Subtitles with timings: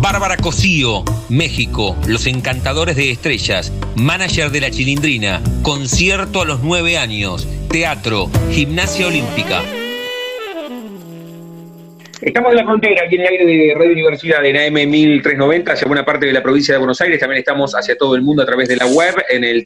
[0.00, 6.96] Bárbara Cosío, México, Los Encantadores de Estrellas, manager de la Chilindrina, concierto a los nueve
[6.96, 9.60] años, teatro, gimnasia olímpica.
[12.22, 15.88] Estamos en la frontera, aquí en el aire de Radio Universidad, en AM 1390, hacia
[15.88, 17.18] buena parte de la provincia de Buenos Aires.
[17.18, 19.64] También estamos hacia todo el mundo a través de la web, en el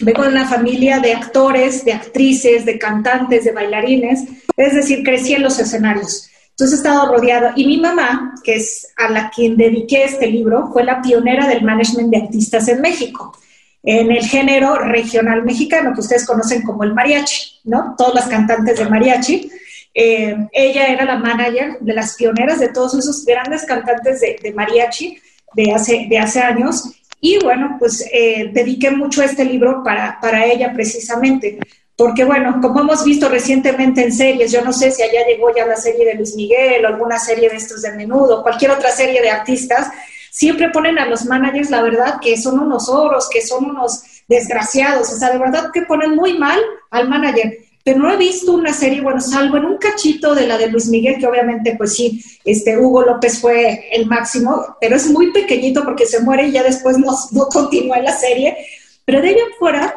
[0.00, 4.24] Vengo de una familia de actores, de actrices, de cantantes, de bailarines,
[4.56, 6.28] es decir, crecí en los escenarios.
[6.50, 7.50] Entonces he estado rodeado.
[7.56, 11.64] Y mi mamá, que es a la quien dediqué este libro, fue la pionera del
[11.64, 13.36] management de artistas en México,
[13.82, 17.94] en el género regional mexicano, que ustedes conocen como el mariachi, ¿no?
[17.98, 19.50] Todos los cantantes de mariachi.
[19.94, 25.18] Eh, ella era la manager de las pioneras de todos esos grandes cantantes de, mariachi
[25.54, 26.84] de hace, de hace años.
[27.24, 31.58] Y bueno, pues eh, dediqué mucho este libro para, para ella precisamente.
[31.96, 35.64] Porque bueno, como hemos visto recientemente en series, yo no sé si allá llegó ya
[35.64, 39.22] la serie de Luis Miguel o alguna serie de estos de menudo, cualquier otra serie
[39.22, 39.88] de artistas,
[40.30, 45.10] siempre ponen a los managers, la verdad, que son unos oros, que son unos desgraciados,
[45.10, 46.60] o sea, de verdad que ponen muy mal
[46.90, 47.56] al manager.
[47.84, 50.88] Pero no he visto una serie, bueno, salvo en un cachito de la de Luis
[50.88, 55.84] Miguel, que obviamente, pues sí, este Hugo López fue el máximo, pero es muy pequeñito
[55.84, 58.56] porque se muere y ya después no, no continúa la serie.
[59.04, 59.94] Pero de ahí en fuera,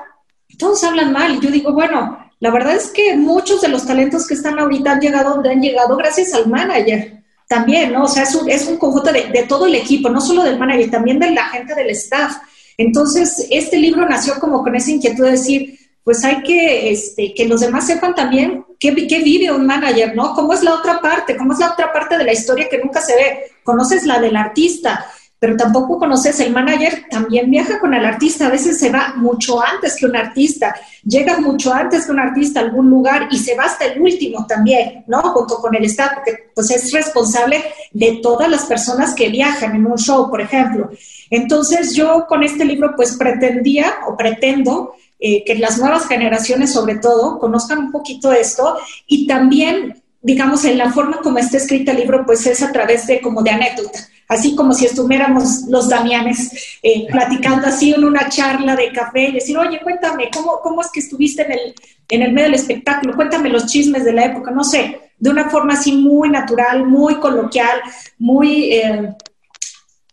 [0.57, 1.39] todos hablan mal.
[1.39, 4.99] Yo digo, bueno, la verdad es que muchos de los talentos que están ahorita han
[4.99, 8.03] llegado donde han llegado gracias al manager también, ¿no?
[8.03, 10.59] O sea, es un, es un conjunto de, de, todo el equipo, no solo del
[10.59, 12.35] manager, también de la gente del staff.
[12.77, 17.49] Entonces, este libro nació como con esa inquietud de decir, pues hay que este, que
[17.49, 20.33] los demás sepan también qué, vive un manager, ¿no?
[20.35, 21.35] ¿Cómo es la otra parte?
[21.35, 23.39] ¿Cómo es la otra parte de la historia que nunca se ve?
[23.61, 25.05] Conoces la del artista,
[25.37, 29.61] pero tampoco conoces el manager, también viaja con el artista, a veces se va mucho
[29.61, 30.73] antes que un artista,
[31.03, 34.47] llega mucho antes que un artista a algún lugar y se va hasta el último
[34.47, 35.21] también, ¿no?
[35.21, 39.85] Junto con el staff, porque pues es responsable de todas las personas que viajan en
[39.85, 40.89] un show, por ejemplo.
[41.29, 46.95] Entonces yo con este libro pues pretendía o pretendo eh, que las nuevas generaciones sobre
[46.95, 51.99] todo conozcan un poquito esto y también digamos, en la forma como está escrito el
[51.99, 56.79] libro, pues es a través de como de anécdota, así como si estuviéramos los Damianes
[56.83, 60.91] eh, platicando así en una charla de café y decir, oye, cuéntame, ¿cómo, cómo es
[60.91, 61.75] que estuviste en el,
[62.09, 63.15] en el medio del espectáculo?
[63.15, 67.15] Cuéntame los chismes de la época, no sé, de una forma así muy natural, muy
[67.15, 67.79] coloquial,
[68.17, 68.73] muy...
[68.73, 69.15] Eh,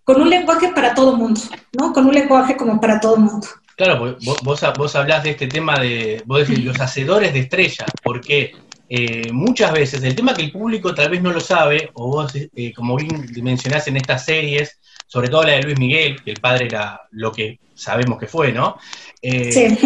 [0.05, 1.41] con un lenguaje para todo mundo,
[1.73, 1.91] ¿no?
[1.93, 3.47] Con un lenguaje como para todo mundo.
[3.77, 7.91] Claro, vos, vos, vos hablás de este tema de, vos decís, los hacedores de estrellas,
[8.03, 8.55] porque
[8.89, 12.33] eh, muchas veces el tema que el público tal vez no lo sabe, o vos,
[12.35, 16.41] eh, como bien mencionás en estas series, sobre todo la de Luis Miguel, que el
[16.41, 18.77] padre era lo que sabemos que fue, ¿no?
[19.21, 19.79] Eh, sí.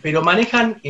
[0.00, 0.80] pero, manejan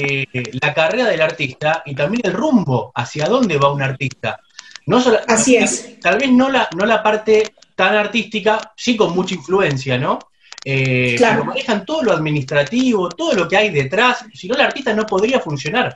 [0.60, 4.38] la carrera del artista y también el rumbo, hacia dónde va un artista.
[4.86, 5.98] No solo, Así es.
[6.00, 10.18] Tal vez no la, no la parte tan artística, sí con mucha influencia, ¿no?
[10.62, 11.40] Claro.
[11.40, 15.06] Pero manejan todo lo administrativo, todo lo que hay detrás, si no el artista no
[15.06, 15.94] podría funcionar.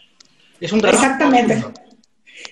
[0.61, 1.03] Es un trabajo.
[1.03, 1.64] Exactamente.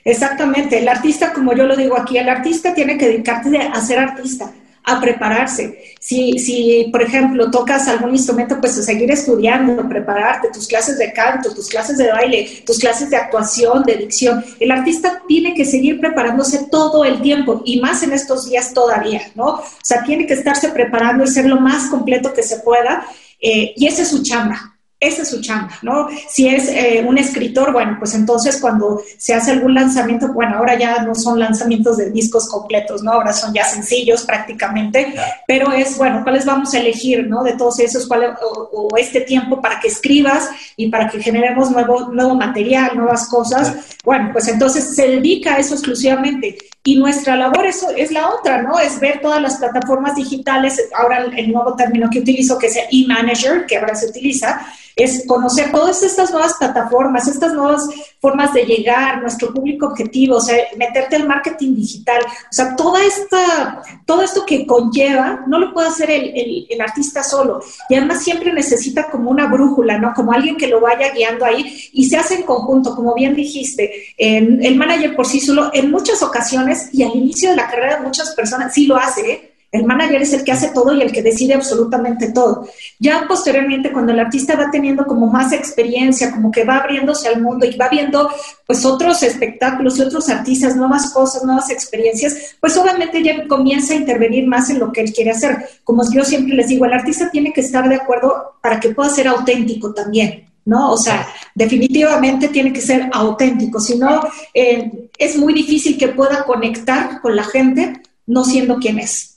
[0.05, 0.79] Exactamente.
[0.79, 4.53] El artista, como yo lo digo aquí, el artista tiene que dedicarte a ser artista,
[4.91, 5.95] a prepararse.
[6.01, 11.13] Si, si, por ejemplo, tocas algún instrumento, pues a seguir estudiando, prepararte, tus clases de
[11.13, 14.45] canto, tus clases de baile, tus clases de actuación, de dicción.
[14.59, 19.23] El artista tiene que seguir preparándose todo el tiempo y más en estos días todavía,
[19.35, 19.47] ¿no?
[19.47, 23.07] O sea, tiene que estarse preparando y ser lo más completo que se pueda.
[23.41, 24.80] Eh, y esa es su chamba.
[25.01, 26.09] Esa es su chamba, ¿no?
[26.29, 30.79] Si es eh, un escritor, bueno, pues entonces cuando se hace algún lanzamiento, bueno, ahora
[30.79, 33.13] ya no son lanzamientos de discos completos, ¿no?
[33.13, 35.15] Ahora son ya sencillos prácticamente,
[35.47, 37.43] pero es, bueno, ¿cuáles vamos a elegir, ¿no?
[37.43, 42.11] De todos esos, cuál, o, este tiempo para que escribas y para que generemos nuevo,
[42.13, 46.59] nuevo material, nuevas cosas, bueno, pues entonces se dedica a eso exclusivamente.
[46.83, 48.79] Y nuestra labor eso es la otra, ¿no?
[48.79, 53.67] Es ver todas las plataformas digitales, ahora el nuevo término que utilizo, que es e-manager,
[53.67, 54.67] que ahora se utiliza,
[54.97, 57.87] es conocer todas estas nuevas plataformas, estas nuevas
[58.21, 63.03] formas de llegar, nuestro público objetivo, o sea, meterte al marketing digital, o sea, toda
[63.03, 68.23] esta, todo esto que conlleva, no lo puede hacer el, el, artista solo, y además
[68.23, 70.13] siempre necesita como una brújula, ¿no?
[70.15, 74.15] Como alguien que lo vaya guiando ahí, y se hace en conjunto, como bien dijiste,
[74.19, 78.03] el manager por sí solo, en muchas ocasiones, y al inicio de la carrera de
[78.03, 79.50] muchas personas, sí lo hace, ¿eh?
[79.73, 82.67] El manager es el que hace todo y el que decide absolutamente todo.
[82.99, 87.41] Ya posteriormente, cuando el artista va teniendo como más experiencia, como que va abriéndose al
[87.41, 88.29] mundo y va viendo
[88.67, 93.97] pues otros espectáculos y otros artistas, nuevas cosas, nuevas experiencias, pues obviamente ya comienza a
[93.97, 95.59] intervenir más en lo que él quiere hacer.
[95.85, 99.09] Como yo siempre les digo, el artista tiene que estar de acuerdo para que pueda
[99.09, 100.47] ser auténtico también.
[100.65, 100.93] ¿no?
[100.93, 104.21] O sea, definitivamente tiene que ser auténtico, si no,
[104.53, 109.30] eh, es muy difícil que pueda conectar con la gente no siendo quien es.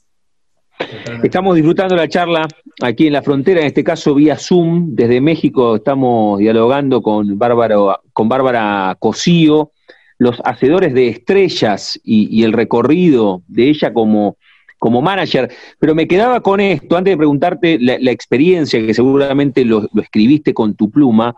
[1.23, 2.47] Estamos disfrutando la charla
[2.81, 7.75] aquí en la frontera, en este caso vía Zoom, desde México estamos dialogando con Bárbara,
[8.13, 9.71] con Bárbara Cosío,
[10.17, 14.37] los hacedores de estrellas y, el recorrido de ella como,
[14.79, 15.51] como manager.
[15.79, 20.75] Pero me quedaba con esto, antes de preguntarte la, experiencia, que seguramente lo, escribiste con
[20.75, 21.35] tu pluma,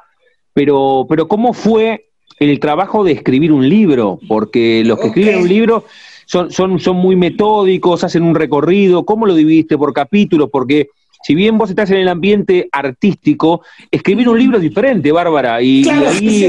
[0.53, 2.09] pero, pero ¿cómo fue
[2.39, 4.19] el trabajo de escribir un libro?
[4.27, 5.86] Porque los que escriben un libro
[6.25, 10.50] son, son, son muy metódicos, hacen un recorrido, ¿cómo lo dividiste por capítulos?
[10.51, 10.89] Porque
[11.24, 15.88] si bien vos estás en el ambiente artístico, escribir un libro es diferente, Bárbara, y,
[15.89, 16.45] ahí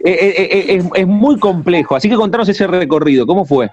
[0.00, 1.94] es, es, muy complejo.
[1.94, 3.70] Así que contanos ese recorrido, ¿cómo fue?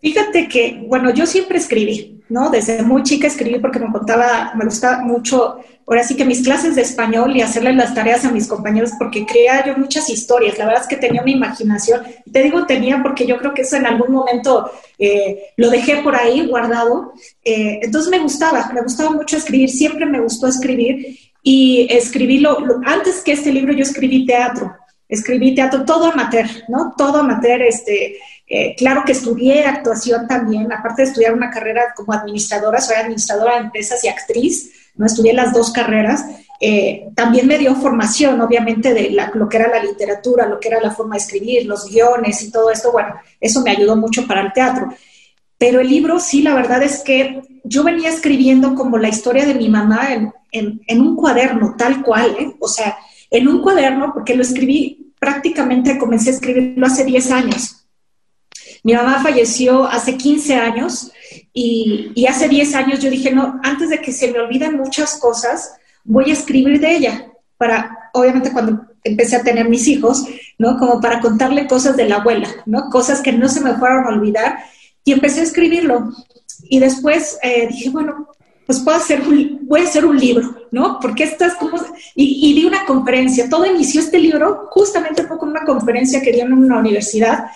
[0.00, 2.50] Fíjate que, bueno, yo siempre escribí, ¿no?
[2.50, 5.58] Desde muy chica escribí porque me contaba, me gustaba mucho,
[5.88, 9.26] ahora sí que mis clases de español y hacerle las tareas a mis compañeros porque
[9.26, 10.56] creía yo muchas historias.
[10.56, 12.02] La verdad es que tenía una imaginación.
[12.32, 16.14] Te digo tenía porque yo creo que eso en algún momento eh, lo dejé por
[16.14, 17.12] ahí guardado.
[17.42, 22.56] Eh, entonces me gustaba, me gustaba mucho escribir, siempre me gustó escribir y escribí lo,
[22.84, 24.76] antes que este libro yo escribí teatro
[25.08, 26.92] escribí teatro, todo amateur, ¿no?
[26.96, 28.18] Todo amateur, este,
[28.50, 33.54] eh, claro que estudié actuación también, aparte de estudiar una carrera como administradora, soy administradora
[33.54, 35.04] de empresas y actriz, ¿no?
[35.04, 36.24] Estudié las dos carreras.
[36.60, 40.80] Eh, también me dio formación, obviamente, de lo que era la literatura, lo que era
[40.80, 42.90] la forma de escribir, los guiones y todo esto.
[42.90, 44.88] Bueno, eso me ayudó mucho para el teatro.
[45.58, 49.54] Pero el libro, sí, la verdad es que yo venía escribiendo como la historia de
[49.54, 50.32] mi mamá en,
[50.86, 52.56] en un cuaderno, tal cual, ¿eh?
[52.60, 52.96] O sea,
[53.30, 57.87] en un cuaderno, porque lo escribí prácticamente, comencé a escribirlo hace 10 años.
[58.82, 61.10] Mi mamá falleció hace 15 años
[61.52, 65.74] y, hace 10 años yo dije, no, antes de que se me olviden muchas cosas,
[66.04, 70.24] voy a escribir de ella para, obviamente cuando empecé a tener mis hijos,
[70.58, 70.78] ¿no?
[70.78, 72.90] Como para contarle cosas de la abuela, ¿no?
[72.90, 74.58] Cosas que no se me fueron a olvidar
[75.04, 76.12] y empecé a escribirlo.
[76.64, 78.28] Y después eh, dije, bueno,
[78.66, 80.98] pues puedo hacer un, voy a hacer un libro, ¿no?
[81.00, 81.78] Porque estas como...
[82.14, 83.48] Y, y, di una conferencia.
[83.48, 87.46] Todo inició este libro justamente fue con una conferencia que dieron en una universidad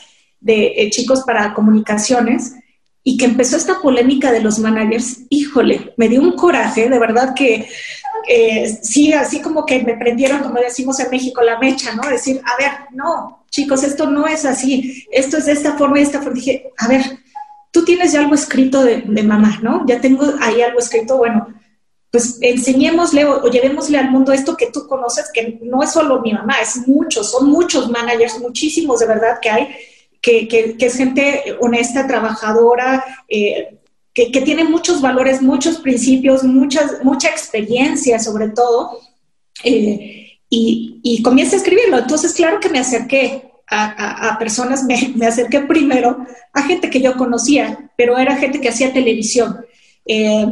[0.43, 2.55] de eh, chicos para comunicaciones
[3.03, 7.35] y que empezó esta polémica de los managers, híjole, me dio un coraje, de verdad
[7.35, 7.69] que
[8.29, 12.09] eh, sí, así como que me prendieron, como decimos en México, la mecha, ¿no?
[12.09, 16.01] Decir, a ver, no, chicos, esto no es así, esto es de esta forma y
[16.01, 16.35] de esta forma.
[16.35, 17.03] Dije, a ver,
[17.73, 19.85] tú tienes ya algo escrito de, de mamá, ¿no?
[19.87, 21.49] Ya tengo ahí algo escrito, bueno,
[22.13, 26.33] pues enseñémosle o, llevémosle al mundo esto que tú conoces, que no es solo mi
[26.33, 29.75] mamá, es muchos, son muchos managers, muchísimos de verdad que hay,
[30.23, 33.79] que, es gente honesta, trabajadora, eh,
[34.15, 39.01] que, tiene muchos valores, muchos principios, muchas, mucha experiencia sobre todo,
[39.65, 41.99] eh, y, y comienza a escribirlo.
[41.99, 47.91] Entonces, claro que me acerqué a, personas, me, acerqué primero a gente que yo conocía,
[47.97, 49.65] pero era gente que hacía televisión.
[50.05, 50.47] Eh,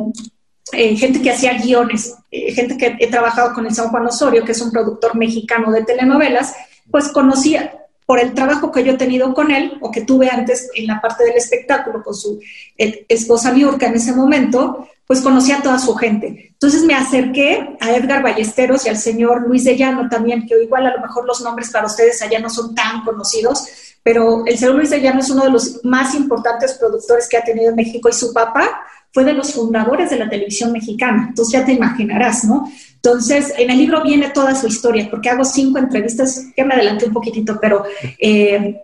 [0.96, 4.62] gente que hacía guiones, gente que he trabajado con el San Juan Osorio, que es
[4.62, 6.54] un productor mexicano de telenovelas,
[6.90, 7.79] pues conocía,
[8.11, 11.00] por el trabajo que yo he tenido con él o que tuve antes en la
[11.00, 12.40] parte del espectáculo con su
[12.76, 16.49] esposa Miurka en ese momento, pues conocí a toda su gente.
[16.50, 20.88] Entonces me acerqué a Edgar Ballesteros y al señor Luis de Llano también, que igual
[20.88, 23.64] a lo mejor los nombres para ustedes allá no son tan conocidos,
[24.02, 27.45] pero el señor Luis de Llano es uno de los más importantes productores que ha
[27.45, 31.52] tenido en México y su papá fue de los fundadores de la televisión mexicana, entonces
[31.52, 32.71] ya te imaginarás, ¿no?
[33.02, 37.07] Entonces, en el libro viene toda su historia, porque hago cinco entrevistas, que me adelanté
[37.07, 37.83] un poquitito, pero
[38.19, 38.83] eh,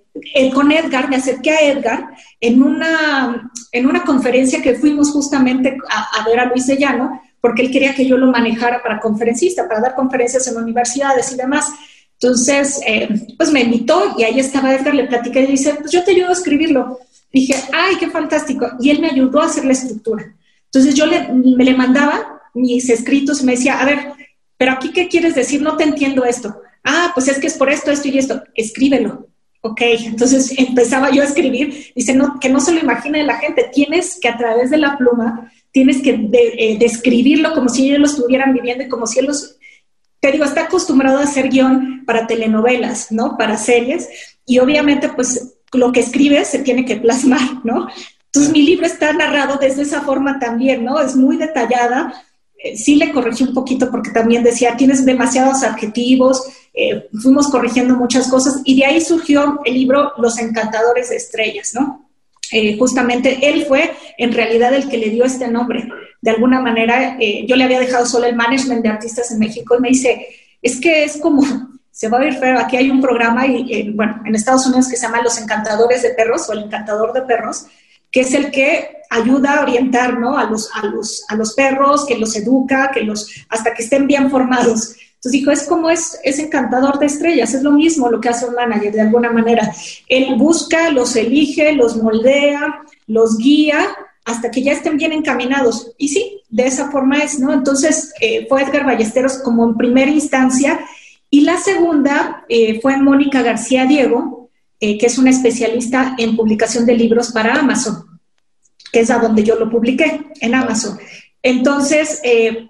[0.55, 2.09] con Edgar, me acerqué a Edgar
[2.41, 7.63] en una, en una conferencia que fuimos justamente a, ver a Luis de Llano, porque
[7.63, 11.71] él quería que yo lo manejara para conferencista, para dar conferencias en universidades y demás.
[12.19, 16.03] Entonces, eh, pues me invitó y ahí estaba Edgar, le platicé y dice, pues yo
[16.03, 16.99] te ayudo a escribirlo.
[17.37, 18.67] Dije, ay, qué fantástico.
[18.81, 20.35] Y él me ayudó a hacer la estructura.
[20.65, 23.99] Entonces yo le, me le mandaba mis escritos y me decía, a ver,
[24.57, 25.61] pero aquí, ¿qué quieres decir?
[25.61, 26.63] No te entiendo esto.
[26.83, 28.43] Ah, pues es que es por esto, esto y esto.
[28.55, 29.27] Escríbelo.
[29.61, 31.93] Ok, entonces empezaba yo a escribir.
[31.95, 33.71] Dice, no, que no se lo imagine la gente.
[33.71, 38.07] Tienes que a través de la pluma, tienes que eh, describirlo como si ellos lo
[38.07, 39.59] estuvieran viviendo y como si él los...
[40.21, 43.37] Te digo, está acostumbrado a hacer guion para telenovelas, ¿no?
[43.37, 44.09] Para series.
[44.47, 47.89] Y obviamente, pues lo que escribes se tiene que plasmar, ¿no?
[48.27, 51.01] Entonces mi libro está narrado desde esa forma también, ¿no?
[51.01, 52.13] Es muy detallada.
[52.63, 56.43] Eh, sí le corregí un poquito porque también decía, tienes demasiados adjetivos,
[56.75, 61.73] eh, fuimos corrigiendo muchas cosas y de ahí surgió el libro Los Encantadores de Estrellas,
[61.75, 62.11] ¿no?
[62.53, 65.89] Eh, justamente él fue en realidad el que le dio este nombre.
[66.21, 69.81] De alguna manera, yo le había dejado solo el management de artistas en México y
[69.81, 70.27] me dice,
[70.61, 71.43] es que es como,
[71.97, 75.23] se va a ver feo, aquí hay un programa, en Estados Unidos que se llama
[75.23, 77.65] Los Encantadores de Perros o el Encantador de Perros,
[78.11, 83.31] que es el que ayuda a orientar a los perros, que los educa, que los,
[83.49, 84.95] hasta que estén bien formados.
[85.15, 88.45] Entonces dijo, es como es, es encantador de estrellas, es lo mismo lo que hace
[88.45, 89.73] un manager de alguna manera.
[90.07, 93.89] Él busca, los elige, los moldea, los guía
[94.27, 95.95] hasta que ya estén bien encaminados.
[95.97, 97.55] Y sí, de esa forma es, ¿no?
[97.55, 100.79] Entonces eh, fue Edgar Ballesteros como en primera instancia
[101.37, 104.49] y la segunda eh, fue Mónica García Diego,
[104.81, 108.19] eh, que es una especialista en publicación de libros para Amazon,
[108.91, 110.99] que es a donde yo lo publiqué, en Amazon.
[111.43, 112.69] Entonces, eh,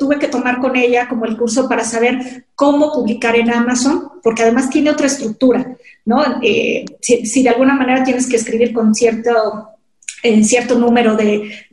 [0.00, 4.42] tuve que tomar con ella como el curso para saber cómo publicar en Amazon, porque
[4.42, 6.24] además tiene otra estructura, ¿no?
[7.00, 9.68] Si, de alguna manera tienes que escribir con cierto
[10.22, 11.66] en cierto número de,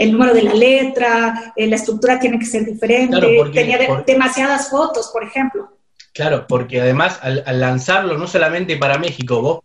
[0.00, 3.18] el número de la letra, la estructura tiene que ser diferente,
[3.52, 5.68] tenía demasiadas fotos, por ejemplo.
[6.12, 9.60] Claro, porque además al, lanzarlo no solamente para México, vos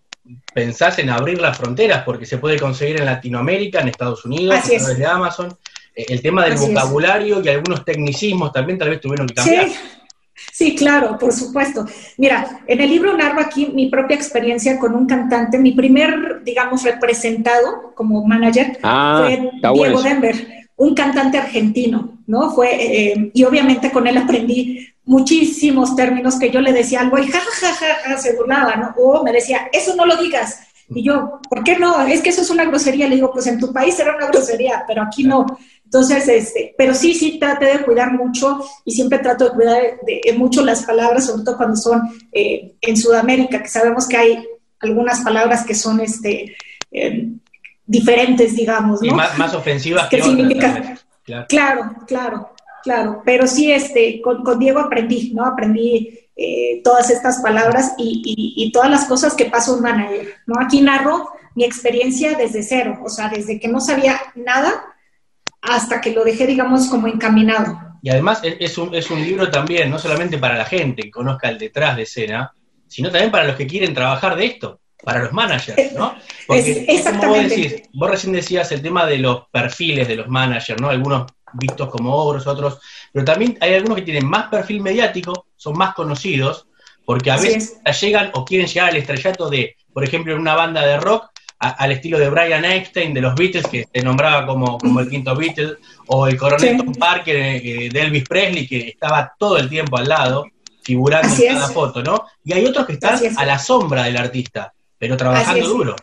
[0.53, 4.61] pensás en abrir las fronteras, porque se puede conseguir en Latinoamérica, en Estados Unidos, a
[4.61, 5.57] través de Amazon.
[5.95, 9.69] Eh, el tema del vocabulario y algunos tecnicismos también tal vez tuvieron que cambiar.
[9.69, 9.75] Sí.
[10.51, 11.85] Sí, claro, por supuesto.
[12.17, 15.57] Mira, en el libro narro aquí mi propia experiencia con un cantante.
[15.57, 22.51] Mi primer, digamos, representado como manager ah, fue Diego Denver, un cantante argentino, ¿no?
[22.51, 27.27] Fue, eh, y obviamente con él aprendí muchísimos términos que yo le decía algo y
[27.27, 27.39] ja,
[28.17, 28.95] se burlaba, ¿no?
[28.97, 30.59] O me decía, eso no lo digas.
[30.89, 31.99] Y yo, ¿por qué no?
[32.05, 33.07] Es que eso es una grosería.
[33.07, 35.45] Le digo, pues en tu país era una grosería, pero aquí no.
[35.83, 40.33] Entonces, este, pero sí, sí, traté de cuidar mucho y siempre trato de cuidar de,
[40.33, 42.01] mucho las palabras, sobre todo cuando son
[42.31, 44.45] eh, en Sudamérica, que sabemos que hay
[44.79, 46.55] algunas palabras que son este,
[46.91, 47.29] eh,
[47.85, 49.07] diferentes, digamos, ¿no?
[49.07, 50.97] Y más, ofensivas que significa?
[51.47, 52.49] claro, claro.
[52.85, 55.43] Claro, pero sí, este, con, Diego aprendí, ¿no?
[55.43, 60.55] Aprendí eh, todas estas palabras y, todas las cosas que pasa un manager, ¿no?
[60.59, 64.83] Aquí narro mi experiencia desde cero, o sea, desde que no sabía nada
[65.61, 67.79] hasta que lo dejé, digamos, como encaminado.
[68.01, 71.49] Y además es un, es un libro también, no solamente para la gente que conozca
[71.49, 72.53] el detrás de escena,
[72.87, 76.15] sino también para los que quieren trabajar de esto, para los managers, ¿no?
[76.47, 77.27] Porque, exactamente.
[77.27, 80.89] Como vos, decís, vos recién decías el tema de los perfiles de los managers, ¿no?
[80.89, 82.79] Algunos vistos como ogros, otros,
[83.13, 86.67] pero también hay algunos que tienen más perfil mediático, son más conocidos,
[87.05, 90.85] porque a veces llegan o quieren llegar al estrellato de, por ejemplo, en una banda
[90.85, 94.99] de rock, al estilo de Brian Epstein de los Beatles, que se nombraba como, como
[94.99, 99.57] el quinto Beatle, o el coronel Tom Parker eh, de Elvis Presley, que estaba todo
[99.57, 100.45] el tiempo al lado,
[100.83, 102.25] figurando en cada foto, ¿no?
[102.43, 105.95] Y hay otros que están a la sombra del artista, pero trabajando duro.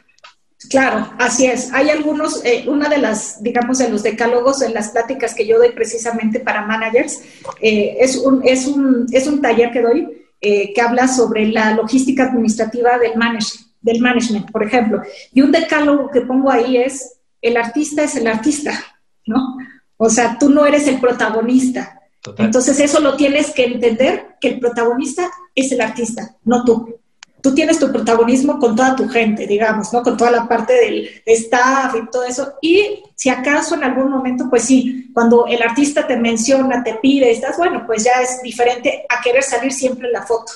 [0.72, 1.70] Claro, así es.
[1.74, 5.58] Hay algunos, eh, una de las, digamos, de los decálogos en las pláticas que yo
[5.58, 7.20] doy precisamente para managers,
[7.60, 10.08] eh, es, un, es, un, es un taller que doy
[10.40, 15.02] eh, que habla sobre la logística administrativa del, manage, del management, por ejemplo.
[15.34, 18.72] Y un decálogo que pongo ahí es, el artista es el artista,
[19.26, 19.58] ¿no?
[19.98, 22.00] O sea, tú no eres el protagonista.
[22.38, 27.01] Entonces eso lo tienes que entender, que el protagonista es el artista, no tú
[27.42, 30.02] tú tienes tu protagonismo con toda tu gente, digamos, ¿no?
[30.02, 32.54] Con toda la parte del staff y todo eso.
[32.62, 37.30] Y si acaso en algún momento, pues sí, cuando el artista te menciona, te pide,
[37.30, 40.52] estás, bueno, pues ya es diferente a querer salir siempre en la foto,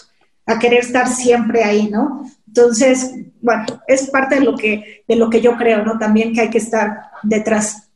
[0.46, 2.30] a querer estar siempre ahí, ¿no?
[2.46, 5.98] Entonces, bueno, es parte de lo que, de lo que yo creo, ¿no?
[5.98, 7.90] También que hay que estar detrás.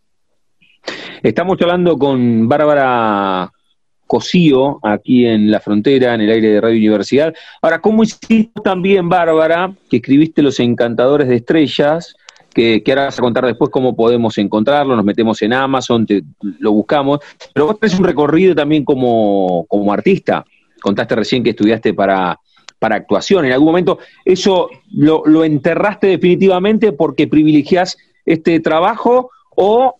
[1.22, 3.52] Estamos hablando con Bárbara
[4.10, 7.32] Cosío, aquí en la frontera, en el aire de Radio Universidad.
[7.62, 12.16] Ahora, ¿cómo hiciste también, Bárbara, que escribiste Los Encantadores de Estrellas?
[12.52, 16.04] Que, que, ahora vas a contar después cómo podemos encontrarlo, nos metemos en Amazon,
[16.58, 17.20] lo buscamos,
[17.54, 20.44] pero vos tenés un recorrido también como, como artista,
[20.82, 22.40] contaste recién que estudiaste para,
[22.80, 29.99] para actuación, en algún momento eso lo, lo enterraste definitivamente porque privilegiás este trabajo o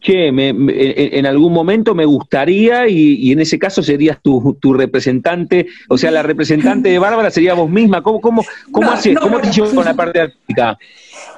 [0.00, 0.72] che, me, me,
[1.18, 5.98] en algún momento me gustaría y, y en ese caso serías tu, tu, representante, o
[5.98, 8.02] sea, la representante de Bárbara sería vos misma.
[8.02, 9.14] ¿Cómo, cómo, cómo no, haces?
[9.14, 10.78] No, ¿Cómo te llevas con la parte artística?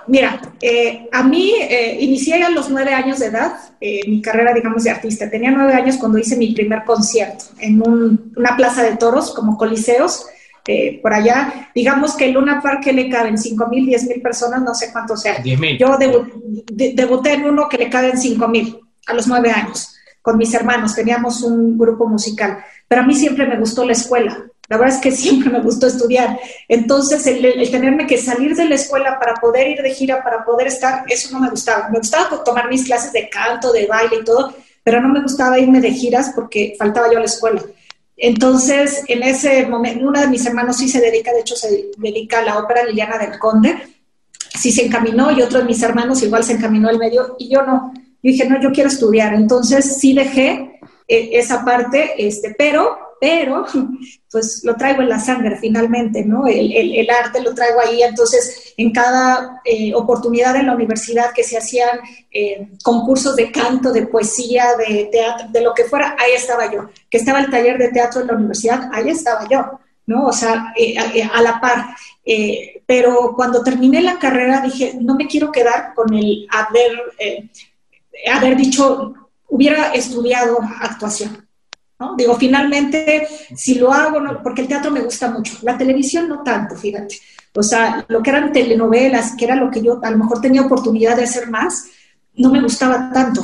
[0.07, 4.53] Mira, eh, a mí eh, inicié a los nueve años de edad eh, mi carrera,
[4.53, 5.31] digamos, de artista.
[5.31, 9.57] Tenía nueve años cuando hice mi primer concierto en un, una plaza de toros como
[9.57, 10.27] coliseos
[10.67, 11.71] eh, por allá.
[11.75, 14.91] Digamos que el Luna Park que le caben 5 mil, 10 mil personas, no sé
[14.93, 15.43] cuánto sea.
[15.79, 19.93] Yo debu de debuté en uno que le caben 5 mil a los 9 años
[20.23, 24.47] con mis hermanos, teníamos un grupo musical, pero a mí siempre me gustó la escuela.
[24.69, 26.39] La verdad es que siempre me gustó estudiar.
[26.69, 30.45] Entonces, el, el, tenerme que salir de la escuela para poder ir de gira, para
[30.45, 31.89] poder estar, eso no me gustaba.
[31.91, 34.55] Me gustaba tomar mis clases de canto, de baile y todo,
[34.85, 37.61] pero no me gustaba irme de giras porque faltaba yo a la escuela.
[38.25, 42.39] Entonces, en ese momento, una de mis hermanos sí se dedica, de hecho se dedica
[42.39, 43.77] a la ópera Liliana del Conde,
[44.61, 47.63] sí se encaminó y otro de mis hermanos igual se encaminó al medio y yo
[47.67, 47.93] no.
[48.23, 49.35] Dije, no, yo quiero estudiar.
[49.35, 53.65] Entonces sí dejé eh, esa parte, este, pero pero
[54.33, 56.49] pues lo traigo en la sangre finalmente, ¿no?
[56.49, 61.57] El, arte lo traigo ahí, entonces en cada eh, oportunidad en la universidad que se
[61.57, 62.01] hacían
[62.33, 66.91] eh, concursos de canto, de poesía, de teatro, de lo que fuera, ahí estaba yo,
[67.09, 70.27] que estaba el taller de teatro en la universidad, ahí estaba yo, ¿no?
[70.27, 71.95] O sea, eh, a, a, la par.
[72.85, 76.99] pero cuando terminé la carrera dije, no me quiero quedar con el haber,
[78.35, 79.15] haber dicho,
[79.47, 81.52] hubiera estudiado actuación
[82.03, 82.17] ¿no?
[82.17, 86.43] Digo, finalmente, si lo hago, no, porque el teatro me gusta mucho, la televisión no
[86.43, 87.17] tanto, fíjate.
[87.55, 90.63] O sea, lo que eran telenovelas, que era lo que yo a lo mejor tenía
[90.63, 91.85] oportunidad de hacer más,
[92.35, 93.43] no me gustaba tanto.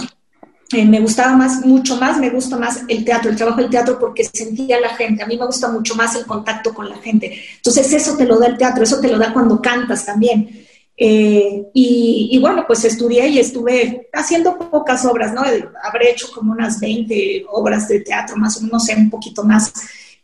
[0.73, 3.99] Eh, me gustaba más, mucho más, me gusta más el teatro, el trabajo del teatro
[3.99, 5.23] porque sentía la gente.
[5.23, 7.41] A mí me gusta mucho más el contacto con la gente.
[7.57, 10.68] Entonces, eso te lo da el teatro, eso te lo da cuando cantas también.
[11.01, 15.43] Eh, y, y, bueno, pues estudié y estuve haciendo pocas obras, ¿no?
[15.85, 19.73] Habré hecho como unas 20 obras de teatro, más o menos, sé, un poquito más.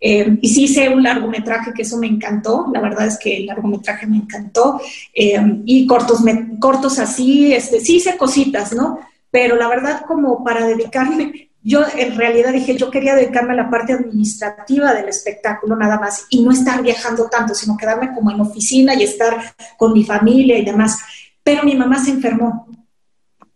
[0.01, 3.47] Eh, y sí hice un largometraje que eso me encantó, la verdad es que el
[3.47, 4.81] largometraje me encantó.
[5.15, 8.99] Eh, y cortos, me, cortos así, este, sí hice cositas, ¿no?
[9.31, 13.71] Pero la verdad como para dedicarme, yo en realidad dije, yo quería dedicarme a la
[13.71, 18.41] parte administrativa del espectáculo nada más y no estar viajando tanto, sino quedarme como en
[18.43, 20.99] oficina y estar con mi familia y demás.
[21.43, 22.69] Pero mi mamá se enfermó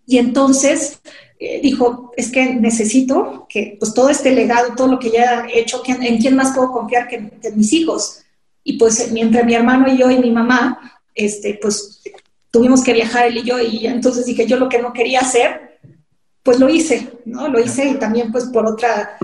[0.06, 1.00] y entonces
[1.38, 5.60] eh, dijo, es que necesito que pues todo este legado, todo lo que ya he
[5.60, 8.22] hecho, ¿en quién más puedo confiar que, que mis hijos?
[8.64, 12.00] Y pues mientras mi hermano y yo y mi mamá, este, pues
[12.50, 15.67] tuvimos que viajar él y yo y entonces dije, yo lo que no quería hacer
[16.48, 17.46] pues lo hice, ¿no?
[17.46, 19.18] Lo hice y también pues por otra,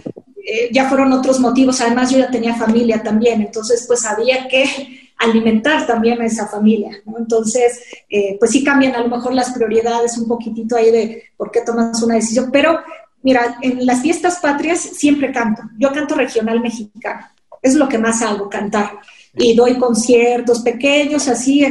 [0.44, 5.10] eh, ya fueron otros motivos, además yo ya tenía familia también, entonces pues había que
[5.16, 7.16] alimentar también a esa familia, ¿no?
[7.16, 11.50] Entonces, eh, pues sí cambian a lo mejor las prioridades un poquitito ahí de por
[11.50, 12.80] qué tomas una decisión, pero
[13.22, 17.26] mira, en las fiestas patrias siempre canto, yo canto regional mexicano,
[17.62, 18.98] es lo que más hago, cantar,
[19.34, 21.66] y doy conciertos pequeños, así,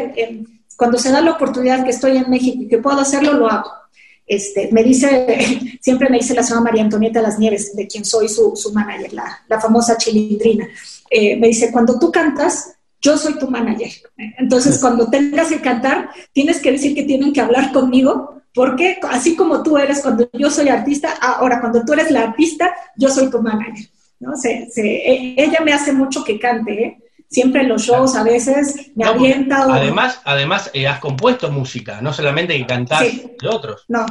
[0.76, 3.83] cuando se da la oportunidad que estoy en México y que puedo hacerlo, lo hago
[4.26, 8.30] este, me dice, siempre me dice la señora María Antonieta Las Nieves, de quien soy
[8.30, 10.68] su, su manager, la, la, famosa chilindrina,
[11.10, 13.92] eh, me dice, cuando tú cantas, yo soy tu manager.
[14.38, 19.36] Entonces, cuando tengas que cantar, tienes que decir que tienen que hablar conmigo, porque así
[19.36, 23.30] como tú eres cuando yo soy artista, ahora cuando tú eres la artista, yo soy
[23.30, 23.90] tu manager.
[24.20, 24.38] ¿no?
[24.38, 27.03] Se, se, e, ella me hace mucho que cante, ¿eh?
[27.34, 29.68] Siempre en los shows a veces me no, avienta.
[29.68, 29.72] O...
[29.72, 33.32] Además, además eh, has compuesto música, no solamente que cantar sí.
[33.42, 33.86] de otros.
[33.88, 34.06] No,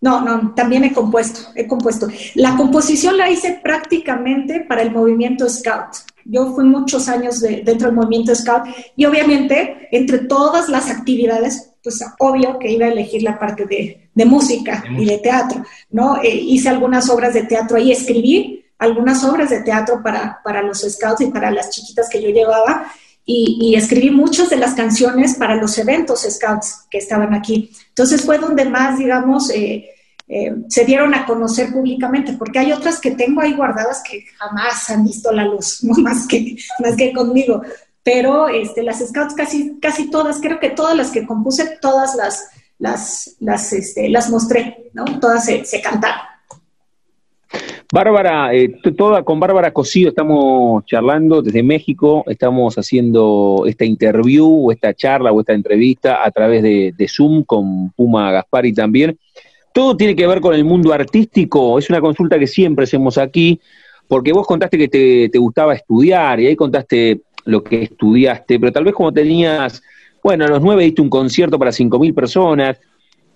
[0.00, 2.08] no, no, también he compuesto, he compuesto.
[2.34, 5.96] La composición la hice prácticamente para el movimiento Scout.
[6.24, 8.64] Yo fui muchos años de, dentro del movimiento Scout
[8.96, 14.10] y obviamente entre todas las actividades, pues obvio que iba a elegir la parte de,
[14.12, 16.20] de música de y de teatro, ¿no?
[16.22, 20.80] Eh, hice algunas obras de teatro ahí, escribí algunas obras de teatro para, para los
[20.80, 22.92] scouts y para las chiquitas que yo llevaba
[23.24, 27.70] y, y, escribí muchas de las canciones para los eventos scouts que estaban aquí.
[27.90, 29.90] Entonces fue donde más, digamos, eh,
[30.28, 34.88] eh, se dieron a conocer públicamente, porque hay otras que tengo ahí guardadas que jamás
[34.90, 37.62] han visto la luz, no más que, más que conmigo.
[38.02, 42.48] Pero este, las scouts casi, casi todas, creo que todas las que compuse, todas las,
[42.78, 45.04] las, las, este, las mostré, ¿no?
[45.20, 46.37] Todas se, se cantaron.
[47.90, 54.72] Bárbara, eh, toda con Bárbara Cosío estamos charlando desde México, estamos haciendo esta interview o
[54.72, 59.18] esta charla o esta entrevista a través de, Zoom con Puma Gaspari también.
[59.72, 63.58] Todo tiene que ver con el mundo artístico, es una consulta que siempre hacemos aquí,
[64.06, 68.70] porque vos contaste que te, te gustaba estudiar y ahí contaste lo que estudiaste, pero
[68.70, 69.82] tal vez como tenías,
[70.22, 72.78] bueno, a los nueve diste un concierto para cinco mil personas,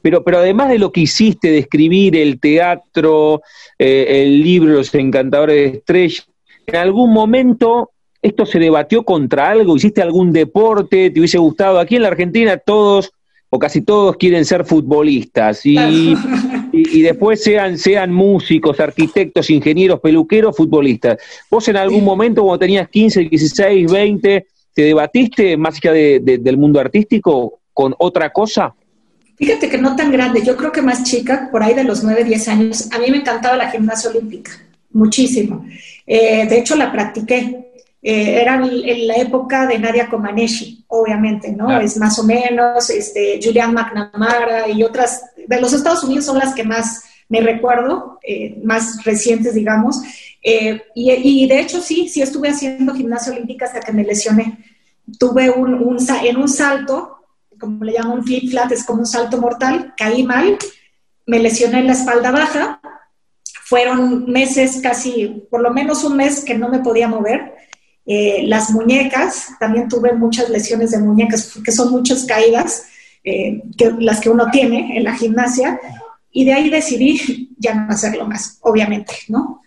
[0.02, 3.42] pero, pero además de lo que hiciste, de escribir el teatro,
[3.78, 6.28] eh, el libro Los Encantadores de Estrellas,
[6.66, 9.76] ¿en algún momento esto se debatió contra algo?
[9.76, 11.10] ¿Hiciste algún deporte?
[11.10, 11.78] ¿Te hubiese gustado?
[11.78, 13.12] Aquí en la Argentina todos
[13.54, 15.76] o casi todos quieren ser futbolistas y,
[16.72, 21.18] y, después sean, sean músicos, arquitectos, ingenieros, peluqueros, futbolistas.
[21.50, 26.80] ¿Vos en algún momento cuando tenías 15, 16, 20, te debatiste más allá del mundo
[26.80, 28.74] artístico con otra cosa?
[29.42, 32.22] Fíjate que no tan grande, yo creo que más chica, por ahí de los 9,
[32.22, 34.52] 10 años, a mí me encantaba la gimnasia olímpica,
[34.92, 35.66] muchísimo.
[36.06, 37.72] Eh, de hecho, la practiqué.
[38.00, 41.80] Eh, era en la época de Nadia Comaneci, obviamente, ¿no?
[41.80, 46.54] Es más o menos, este, Julian McNamara y otras, de los Estados Unidos son las
[46.54, 50.02] que más me recuerdo, eh, más recientes, digamos.
[50.40, 54.58] Y, y, de hecho, sí, sí estuve haciendo gimnasia olímpica hasta que me lesioné.
[55.18, 57.21] Tuve un, un en un salto,
[57.62, 60.58] como le llaman un flip flat, es como un salto mortal, caí mal,
[61.26, 62.80] me lesioné en la espalda baja,
[63.64, 67.54] fueron meses, casi, por lo menos un mes que no me podía mover.
[68.04, 72.86] Eh, las muñecas, también tuve muchas lesiones de muñecas, que son muchas caídas,
[73.22, 75.78] eh, que, las que uno tiene en la gimnasia,
[76.32, 79.62] y de ahí decidí ya no hacerlo más, obviamente, ¿no?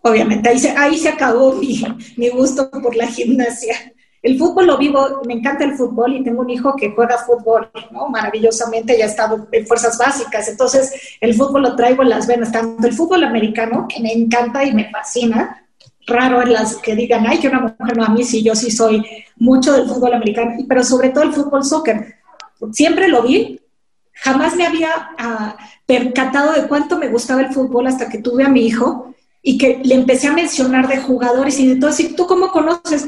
[0.00, 1.84] Obviamente, ahí se, ahí se acabó mi,
[2.16, 3.93] mi gusto por la gimnasia.
[4.24, 7.70] El fútbol lo vivo, me encanta el fútbol y tengo un hijo que juega fútbol.
[8.10, 12.50] Maravillosamente, ya ha estado en fuerzas básicas, entonces el fútbol lo traigo en las venas,
[12.50, 15.66] tanto el fútbol americano, que me encanta y me fascina,
[16.06, 18.70] raro en las que digan, ay, que una mujer no, a mí sí, yo sí
[18.70, 19.04] soy
[19.36, 22.14] mucho del fútbol americano, pero sobre todo el fútbol soccer.
[22.72, 23.60] Siempre lo vi,
[24.14, 28.48] jamás me había ah, percatado de cuánto me gustaba el fútbol hasta que tuve a
[28.48, 31.90] mi hijo y que le empecé a mencionar de jugadores y de todo.
[31.98, 33.06] ¿Y tú cómo conoces?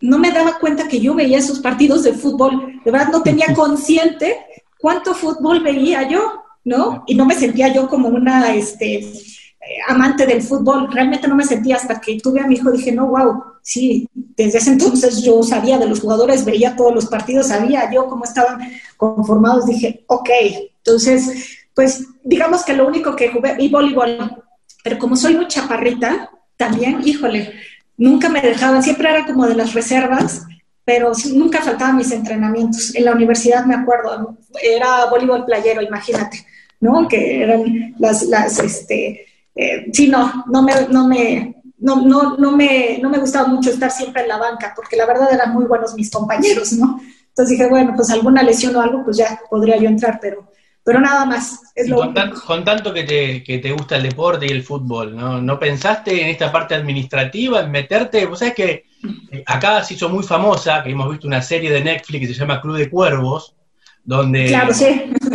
[0.00, 3.46] No me daba cuenta que yo veía esos partidos de fútbol, de verdad no tenía
[3.54, 4.38] consciente
[4.78, 7.04] cuánto fútbol veía yo, ¿no?
[7.06, 11.44] Y no me sentía yo como una este, eh, amante del fútbol, realmente no me
[11.44, 15.42] sentía hasta que tuve a mi hijo, dije, no, wow, sí, desde ese entonces yo
[15.42, 18.60] sabía de los jugadores, veía todos los partidos, sabía yo cómo estaban
[18.96, 20.30] conformados, dije, ok,
[20.78, 24.42] entonces, pues digamos que lo único que jugué, y voleibol,
[24.84, 27.52] pero como soy muy chaparrita, también, híjole,
[27.98, 30.46] nunca me dejaban, siempre era como de las reservas,
[30.84, 32.94] pero nunca faltaban mis entrenamientos.
[32.94, 36.46] En la universidad me acuerdo, era voleibol playero, imagínate,
[36.80, 37.06] ¿no?
[37.06, 42.56] Que eran las, las este, eh, sí, no, no me, no me, no, no, no,
[42.56, 45.66] me, no me gustaba mucho estar siempre en la banca, porque la verdad eran muy
[45.66, 47.00] buenos mis compañeros, ¿no?
[47.28, 50.50] Entonces dije, bueno, pues alguna lesión o algo, pues ya podría yo entrar, pero
[50.88, 51.60] pero nada más.
[51.74, 52.14] Es lo con,
[52.46, 55.38] con, tanto que te, que te gusta el deporte y el fútbol, ¿no?
[55.38, 58.24] ¿no pensaste en esta parte administrativa, en meterte?
[58.24, 58.84] Vos sabés que
[59.30, 62.40] eh, acá se hizo muy famosa, que hemos visto una serie de Netflix que se
[62.40, 63.54] llama Club de Cuervos,
[64.02, 64.58] donde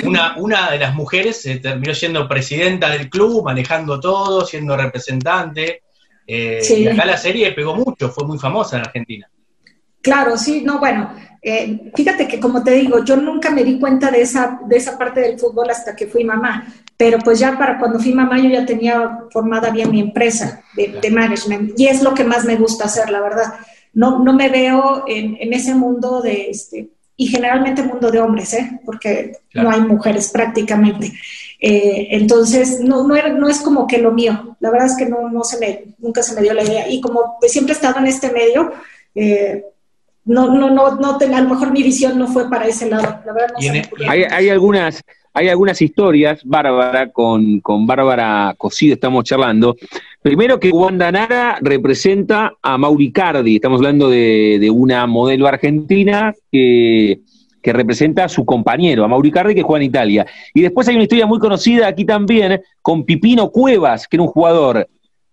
[0.04, 5.84] una, una de las mujeres se terminó siendo presidenta del club, manejando todo, siendo representante.
[6.26, 9.30] Eh, y acá la serie pegó mucho, fue muy famosa en Argentina.
[10.04, 11.10] Claro, sí, no, bueno,
[11.42, 14.98] eh, fíjate que como te digo, yo nunca me di cuenta de esa, de esa
[14.98, 18.50] parte del fútbol hasta que fui mamá, pero pues ya para cuando fui mamá yo
[18.50, 22.86] ya tenía formada bien mi empresa de, management y es lo que más me gusta
[22.86, 23.54] hacer, la verdad.
[23.94, 28.82] No, no me veo en, ese mundo de, este, y generalmente mundo de hombres, ¿eh?
[28.86, 31.14] porque no hay mujeres prácticamente.
[31.62, 35.30] Eh, entonces, no, no, no, es como que lo mío, la verdad es que no,
[35.30, 36.90] no se me, nunca se me dio la idea.
[36.90, 38.74] Y como pues, siempre he estado en este medio,
[39.16, 39.64] eh,
[40.26, 43.20] no, no, no, no a lo mejor mi visión no fue para ese lado.
[43.26, 49.26] La verdad no hay, hay, algunas, hay algunas historias, Bárbara, con, con Bárbara Cosido estamos
[49.26, 49.76] charlando.
[50.22, 57.20] Primero que Wanda Nara representa a Mauricardi, estamos hablando de, de una modelo argentina que,
[57.62, 60.26] que, representa a su compañero, a Mauricardi, que juega en Italia.
[60.54, 64.30] Y después hay una historia muy conocida aquí también con Pipino Cuevas, que era un
[64.30, 64.88] jugador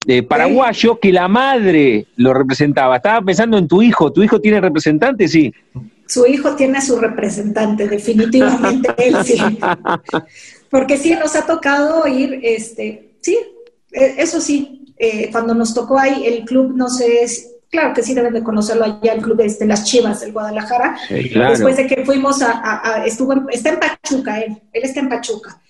[0.07, 2.97] de paraguayo que la madre lo representaba.
[2.97, 4.13] Estaba pensando en tu hijo.
[4.13, 5.29] ¿Tu hijo tiene representante?
[5.29, 5.53] Sí.
[6.07, 9.39] Su hijo tiene su representante, definitivamente él sí.
[10.69, 13.39] Porque sí, nos ha tocado ir, este, sí,
[13.93, 17.27] e, eso sí, eh, cuando nos tocó ahí, el club, no sé,
[17.71, 20.99] claro que sí deben de conocerlo allá el club de este, las Chivas del Guadalajara.
[21.09, 25.61] Después de que fuimos a, estuvo está en Pachuca él, él está en Pachuca.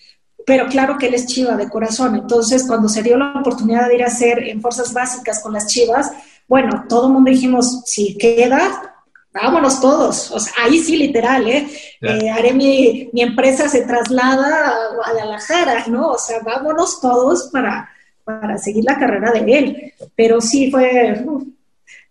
[0.47, 2.17] Pero claro que él es chiva de corazón.
[2.17, 5.67] Entonces, cuando se dio la oportunidad de ir a hacer en fuerzas básicas con las
[5.67, 6.11] chivas,
[6.49, 8.91] bueno, todo el mundo dijimos, si queda,
[9.33, 10.31] vámonos todos.
[10.31, 11.69] O sea, ahí sí, literal, ¿eh?
[12.01, 16.09] eh haré mi, mi, empresa se traslada a Guadalajara, ¿no?
[16.09, 17.89] O sea, vámonos todos para,
[18.25, 19.95] para seguir la carrera de él.
[20.17, 21.25] Pero sí fue,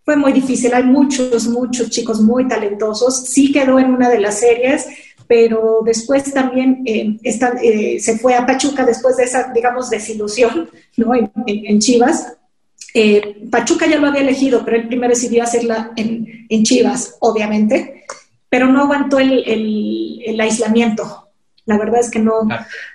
[0.05, 0.73] fue muy difícil.
[0.73, 3.25] Hay muchos, muchos chicos muy talentosos.
[3.25, 4.87] Sí quedó en una de las series,
[5.29, 11.11] pero después también eh, eh, se fue a Pachuca después de esa, digamos, desilusión ¿no?
[11.45, 12.33] en, Chivas.
[12.95, 18.05] Eh, Pachuca ya lo había elegido, pero él primero decidió hacerla en, en Chivas, obviamente,
[18.49, 21.27] pero no aguantó el, el, el aislamiento.
[21.65, 22.47] La verdad es que no,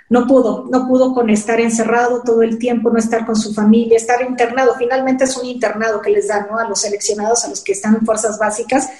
[0.08, 3.96] no pudo, no pudo con estar encerrado todo el tiempo, no estar con su familia,
[3.96, 4.74] estar internado.
[4.76, 6.58] Finalmente es un internado que les dan ¿no?
[6.58, 8.90] a los seleccionados, a los que están en fuerzas básicas,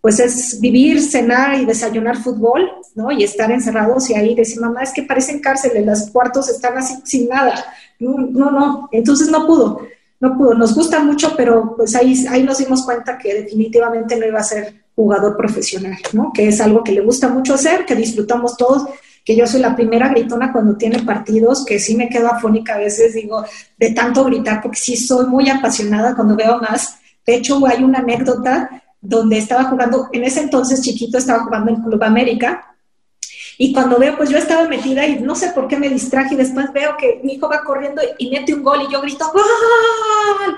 [0.00, 3.10] pues es vivir, cenar y desayunar fútbol, ¿no?
[3.10, 6.94] Y estar encerrados y ahí decir, mamá, es que parecen cárceles, los cuartos están así
[7.04, 7.64] sin nada.
[7.98, 8.88] No, no.
[8.92, 9.80] Entonces no pudo,
[10.20, 10.54] no pudo.
[10.54, 14.44] Nos gusta mucho, pero pues ahí, ahí nos dimos cuenta que definitivamente no iba a
[14.44, 16.32] ser jugador profesional, ¿no?
[16.32, 18.88] Que es algo que le gusta mucho hacer, que disfrutamos todos
[19.28, 22.78] que yo soy la primera gritona cuando tiene partidos, que sí me quedo afónica a
[22.78, 23.44] veces, digo,
[23.76, 26.98] de tanto gritar, porque sí soy muy apasionada cuando veo más.
[27.26, 31.82] De hecho, hay una anécdota donde estaba jugando, en ese entonces chiquito estaba jugando en
[31.82, 32.76] Club América,
[33.60, 36.36] y cuando veo, pues yo estaba metida y no sé por qué me distraje y
[36.36, 40.54] después veo que mi hijo va corriendo y mete un gol y yo grito ¡Gol!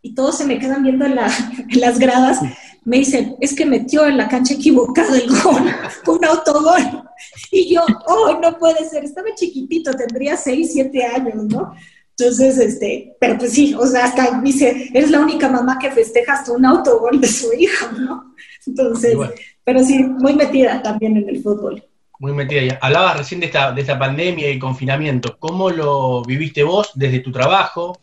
[0.00, 1.18] Y todos se me quedan viendo en,
[1.68, 2.40] en las gradas
[2.86, 5.64] me dicen, es que metió en la cancha equivocada el gol,
[6.06, 7.02] un autogol.
[7.50, 11.72] Y yo, oh, no puede ser, estaba chiquitito, tendría 6, 7 años, ¿no?
[12.18, 16.34] Entonces, este, pero pues sí, o sea, hasta dice, eres la única mamá que festeja
[16.34, 18.34] hasta un autogol de su hijo, ¿no?
[18.66, 19.16] Entonces,
[19.62, 21.84] pero sí, muy metida también en el fútbol.
[22.18, 22.78] Muy metida.
[22.80, 25.36] Hablabas recién de esta, de esta pandemia y confinamiento.
[25.38, 27.98] ¿Cómo lo viviste vos desde tu trabajo?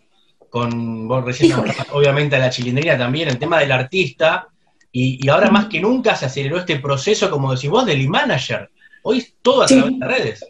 [0.49, 1.53] Con vos recién,
[1.91, 4.47] obviamente, a la chilindrina también, el tema del artista
[4.95, 8.69] y, ahora más que nunca se aceleró este proceso, como decís vos, del e-manager.
[9.01, 10.45] Hoy es todo a través de redes.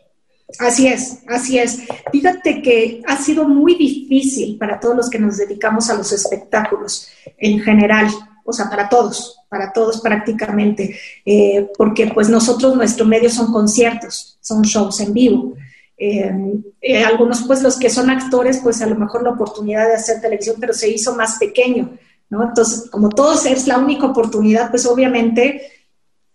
[0.59, 1.79] Así es, así es.
[2.11, 7.07] Fíjate que ha sido muy difícil para todos los que nos dedicamos a los espectáculos
[7.37, 8.07] en general,
[8.45, 14.37] o sea, para todos, para todos prácticamente, eh, porque pues nosotros, nuestro medio son conciertos,
[14.41, 15.53] son shows en vivo.
[15.97, 16.33] Eh,
[16.81, 20.21] eh, algunos pues los que son actores, pues a lo mejor la oportunidad de hacer
[20.21, 21.97] televisión, pero se hizo más pequeño.
[22.29, 25.61] Entonces, como todos es la única oportunidad, pues obviamente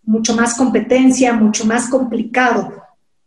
[0.05, 2.73] mucho más competencia, mucho más complicado.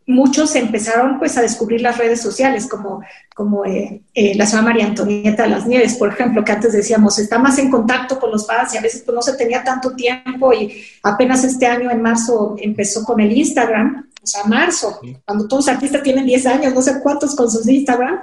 [0.06, 3.02] Muchos empezaron pues a descubrir las redes sociales, como,
[3.34, 7.18] como eh, eh, la señora María Antonieta de las Nieves, por ejemplo, que antes decíamos,
[7.18, 9.94] está más en contacto con los fans y a veces pues no se tenía tanto
[9.94, 15.46] tiempo y apenas este año en marzo empezó con el Instagram, o sea, marzo, cuando
[15.46, 18.20] todos los artistas tienen 10 años, no sé cuántos con sus Instagram,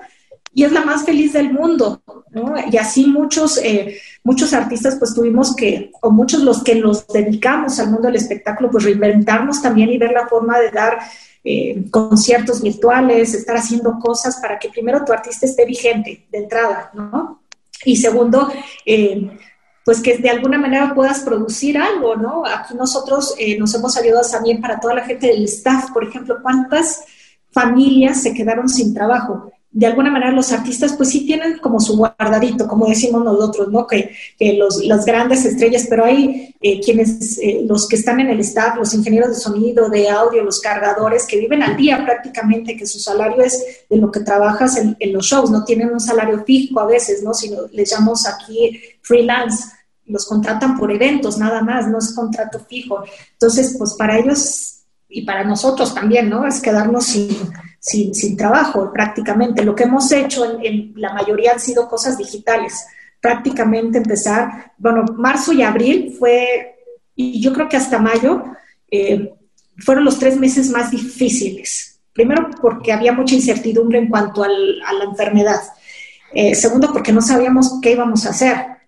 [0.53, 2.55] y es la más feliz del mundo, ¿no?
[2.71, 7.79] Y así muchos, eh, muchos artistas pues tuvimos que, o muchos los que nos dedicamos
[7.79, 10.99] al mundo del espectáculo, pues reinventarnos también y ver la forma de dar
[11.43, 16.91] eh, conciertos virtuales, estar haciendo cosas para que primero tu artista esté vigente de entrada,
[16.93, 17.43] ¿no?
[17.85, 18.49] Y segundo,
[18.85, 19.37] eh,
[19.85, 22.43] pues que de alguna manera puedas producir algo, ¿no?
[22.45, 27.03] Aquí nosotros nos hemos ayudado también para toda la gente del staff, por ejemplo, ¿cuántas
[27.51, 29.51] familias se quedaron sin trabajo?
[29.71, 33.85] De alguna manera los artistas pues sí tienen como su guardadito, como decimos nosotros, ¿no?
[33.85, 38.29] Que, que los, las grandes estrellas, pero hay eh, quienes, eh, los que están en
[38.29, 42.75] el staff, los ingenieros de sonido, de audio, los cargadores, que viven al día prácticamente,
[42.75, 46.43] que su salario es de lo que trabajas en, los shows, no tienen un salario
[46.43, 47.33] fijo a veces, ¿no?
[47.35, 49.65] Sino les llamamos aquí freelance,
[50.07, 53.03] los contratan por eventos nada más, no es contrato fijo.
[53.33, 56.47] Entonces, pues para ellos y para nosotros también, ¿no?
[56.47, 57.29] Es quedarnos sin
[57.79, 59.63] sin, sin trabajo prácticamente.
[59.63, 62.85] Lo que hemos hecho en, la mayoría han sido cosas digitales.
[63.21, 66.77] Prácticamente empezar, bueno, marzo y abril fue,
[67.15, 68.43] y yo creo que hasta mayo,
[68.89, 69.33] eh,
[69.77, 71.99] fueron los tres meses más difíciles.
[72.13, 75.61] Primero porque había mucha incertidumbre en cuanto al, a la enfermedad.
[76.33, 78.79] Eh, segundo porque no sabíamos qué íbamos a hacer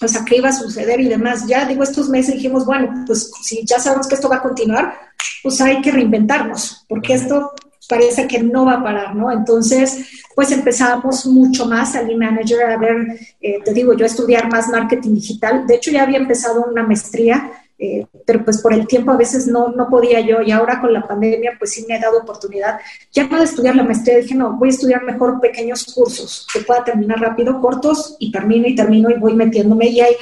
[0.00, 1.46] o sea, qué iba a suceder y demás.
[1.46, 4.94] Ya digo, estos meses dijimos, bueno, pues si ya sabemos que esto va a continuar,
[5.42, 7.52] pues hay que reinventarnos, porque esto
[7.88, 9.32] parece que no va a parar, ¿no?
[9.32, 14.50] Entonces, pues empezamos mucho más al manager a ver, eh, te digo, yo a estudiar
[14.50, 15.66] más marketing digital.
[15.66, 19.46] De hecho, ya había empezado una maestría, eh, pero pues por el tiempo a veces
[19.46, 22.78] no, no podía yo y ahora con la pandemia pues sí me he dado oportunidad.
[23.12, 26.60] Ya no de estudiar la maestría, dije, no, voy a estudiar mejor pequeños cursos que
[26.60, 30.14] pueda terminar rápido, cortos y termino y termino y voy metiéndome y hay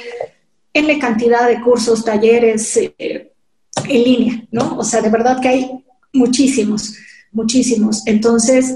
[0.85, 3.29] la cantidad de cursos, talleres en
[3.87, 4.77] línea, ¿no?
[4.77, 6.95] O sea, de verdad que hay muchísimos,
[7.31, 8.05] muchísimos.
[8.05, 8.75] Entonces,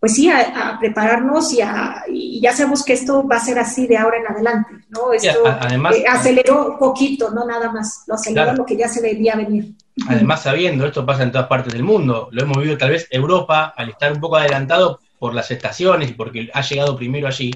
[0.00, 1.58] pues sí, a, prepararnos y,
[2.08, 5.12] y, ya sabemos que esto va a ser así de ahora en adelante, ¿no?
[5.12, 9.02] Esto además, eh, aceleró un poquito, no nada más, lo aceleró lo que ya se
[9.02, 9.74] veía venir.
[10.08, 13.74] Además, sabiendo, esto pasa en todas partes del mundo, lo hemos vivido tal vez Europa,
[13.76, 17.50] al estar un poco adelantado por las estaciones y porque ha llegado primero allí,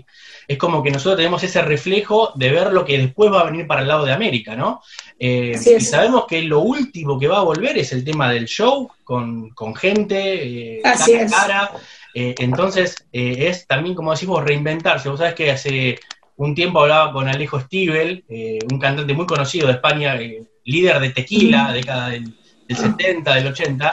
[0.48, 3.66] es como que nosotros tenemos ese reflejo de ver lo que después va a venir
[3.66, 4.82] para el lado de América, ¿no?
[5.18, 8.90] Eh, y sabemos que lo último que va a volver es el tema del show,
[9.04, 11.70] con, con gente, eh, cara a cara.
[12.14, 15.08] Eh, entonces, eh, es también, como decimos, reinventarse.
[15.08, 15.98] Vos sabés que hace
[16.36, 18.24] un tiempo hablaba con Alejo Stivel,
[18.70, 20.18] un cantante muy conocido de España,
[20.64, 22.34] líder de tequila, década del,
[22.68, 23.90] 70, del 80,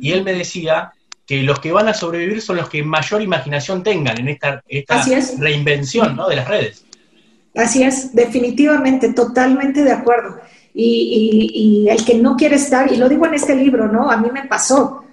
[0.00, 0.92] y él me decía
[1.30, 4.64] que los que van a sobrevivir son los que mayor imaginación tengan en esta,
[5.38, 6.84] reinvención de las redes.
[7.54, 10.40] Así es, definitivamente, totalmente de acuerdo.
[10.74, 14.10] Y, y, el que no quiere estar, y lo digo en este libro, ¿no?
[14.10, 15.04] A mí me pasó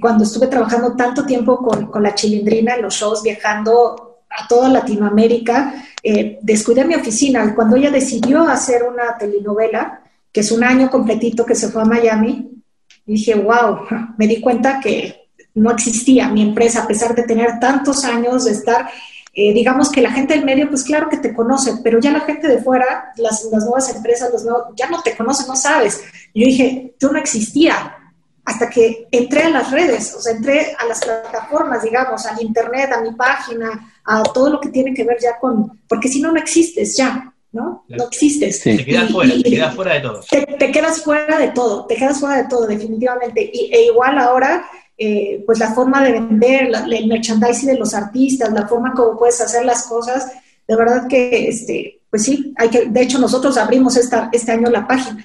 [0.00, 5.74] cuando estuve trabajando tanto tiempo con, la chilindrina en los shows, viajando a toda Latinoamérica,
[6.04, 7.52] eh, descuidé mi oficina.
[7.52, 11.84] Cuando ella decidió hacer una telenovela, que es un año completito que se fue a
[11.84, 12.62] Miami,
[13.04, 13.80] dije, wow,
[14.18, 15.23] me di cuenta que
[15.54, 18.90] no existía mi empresa, a pesar de tener tantos años de estar,
[19.32, 22.20] eh, digamos que la gente del medio, pues claro que te conoce, pero ya la
[22.20, 26.02] gente de fuera, las, las nuevas empresas, los nuevos, ya no te conocen, no sabes.
[26.34, 27.96] Yo dije, yo no existía
[28.44, 32.90] hasta que entré a las redes, o sea, entré a las plataformas, digamos, al internet,
[32.92, 36.30] a mi página, a todo lo que tiene que ver ya con, porque si no,
[36.30, 37.84] no existes ya, ¿no?
[37.88, 38.60] No existes.
[38.60, 40.20] Te quedas fuera, te quedas fuera de todo.
[40.58, 43.50] Te, quedas fuera de todo, te quedas fuera de todo, definitivamente.
[43.50, 44.64] Y, e igual ahora,
[44.96, 49.40] eh, pues la forma de vender, el merchandising de los artistas, la forma como puedes
[49.40, 50.30] hacer las cosas,
[50.66, 54.70] de verdad que, este, pues sí, hay que, de hecho nosotros abrimos esta, este año
[54.70, 55.24] la página,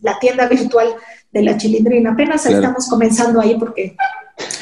[0.00, 0.88] la tienda virtual
[1.32, 2.12] de la chilindrina.
[2.12, 3.96] Apenas estamos comenzando ahí porque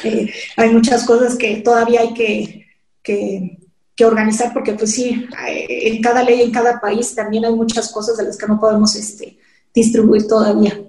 [0.03, 2.65] eh, hay muchas cosas que todavía hay que,
[3.03, 3.55] que,
[4.01, 8.15] organizar porque pues sí, eh, en cada ley, en cada país también hay muchas cosas
[8.15, 9.37] de las que no podemos este,
[9.73, 10.79] distribuir todavía.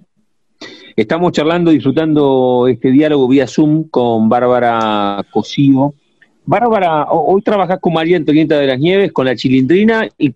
[0.97, 5.95] Estamos charlando, disfrutando este diálogo vía Zoom con Bárbara Cosivo.
[6.45, 10.35] Bárbara, hoy trabajas con María Antonieta de las Nieves, con la Chilindrina, y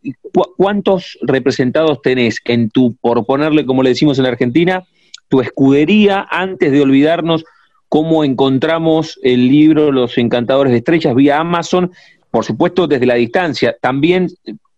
[0.56, 4.84] ¿cuántos representados tenés en tu, por ponerle como le decimos en Argentina,
[5.28, 7.44] tu escudería antes de olvidarnos
[7.88, 11.90] cómo encontramos el libro Los Encantadores de Estrellas vía Amazon,
[12.30, 13.76] por supuesto desde la distancia.
[13.80, 14.28] También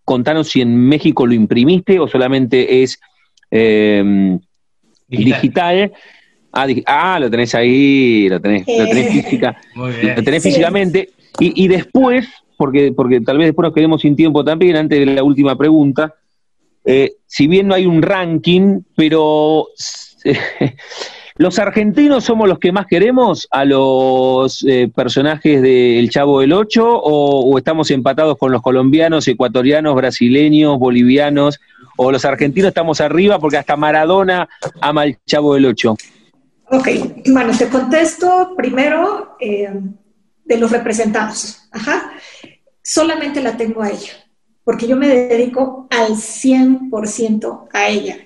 [0.04, 2.98] contanos si en México lo imprimiste o solamente es
[3.50, 4.38] em,
[5.08, 5.92] digital.
[6.52, 11.10] Ah, ah, lo tenés ahí, lo tenés, lo tenés, física, lo tenés físicamente.
[11.38, 15.06] Y, y, después, porque, porque tal vez después nos quedemos sin tiempo también, antes de
[15.06, 16.14] la última pregunta,
[16.84, 19.66] eh, si bien no hay un ranking, pero
[21.38, 26.88] ¿Los argentinos somos los que más queremos a los eh, personajes del Chavo del Ocho
[26.88, 31.60] o, estamos empatados con los colombianos, ecuatorianos, brasileños, bolivianos
[31.98, 34.48] o los argentinos estamos arriba porque hasta Maradona
[34.80, 35.96] ama al Chavo del Ocho?
[36.70, 36.88] Ok,
[37.26, 39.68] bueno, te contesto primero eh,
[40.42, 41.68] de los representados.
[41.70, 42.12] Ajá.
[42.82, 44.12] Solamente la tengo a ella,
[44.64, 48.16] porque yo me dedico al 100% a ella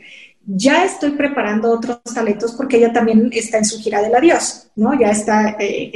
[0.46, 4.98] ya estoy preparando otros talentos porque ella también está en su gira del adiós, ¿no?
[4.98, 5.90] Ya está eh,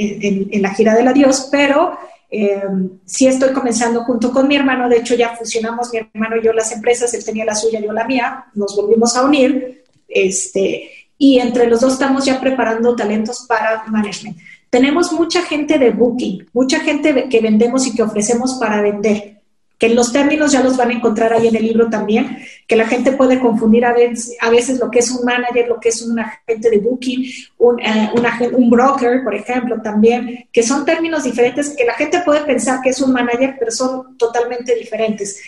[0.51, 1.97] en, la gira del adiós, pero
[2.29, 2.63] eh,
[3.05, 6.53] sí estoy comenzando junto con mi hermano, de hecho ya fusionamos mi hermano y yo
[6.53, 11.39] las empresas, él tenía la suya, yo la mía, nos volvimos a unir, este, y
[11.39, 14.37] entre los dos estamos ya preparando talentos para management.
[14.69, 19.35] Tenemos mucha gente de booking, mucha gente que vendemos y que ofrecemos para vender
[19.77, 22.87] que los términos ya los van a encontrar ahí en el libro también, que la
[22.87, 26.01] gente puede confundir a veces, a veces lo que es un manager, lo que es
[26.01, 27.25] un agente de booking,
[27.59, 28.11] un, eh,
[28.55, 32.89] un, broker, por ejemplo, también, que son términos diferentes que la gente puede pensar que
[32.89, 35.39] es un manager, pero son totalmente diferentes.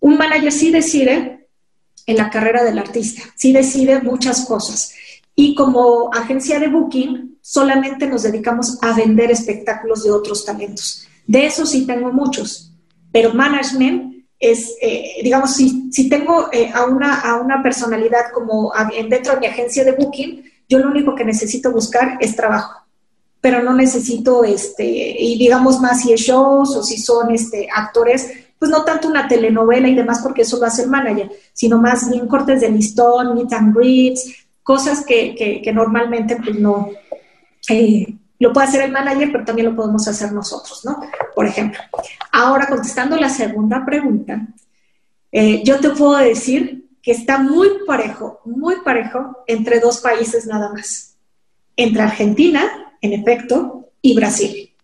[0.00, 1.46] Un manager sí decide
[2.06, 4.94] en la carrera del artista, sí decide muchas cosas.
[5.34, 11.06] Y como agencia de booking, solamente nos dedicamos a vender espectáculos de otros talentos.
[11.26, 12.66] De eso sí tengo muchos
[13.16, 18.72] pero management es, eh, digamos, si, si tengo eh, a, una, a una personalidad como
[19.08, 22.82] dentro de mi agencia de booking, yo lo único que necesito buscar es trabajo,
[23.40, 28.30] pero no necesito, este, y digamos más si es shows o si son este, actores,
[28.58, 32.10] pues no tanto una telenovela y demás, porque eso lo hace el manager, sino más
[32.10, 36.90] bien cortes de listón, meet and greets, cosas que, que, que normalmente pues no,
[37.68, 38.06] eh,
[38.38, 41.00] lo puede hacer el manager, pero también lo podemos hacer nosotros, ¿no?
[41.34, 41.80] Por ejemplo.
[42.32, 44.46] Ahora, contestando la segunda pregunta,
[45.32, 50.72] eh, yo te puedo decir que está muy parejo, muy parejo entre dos países nada
[50.72, 51.16] más.
[51.76, 52.62] Entre Argentina,
[53.00, 54.74] en efecto, y Brasil,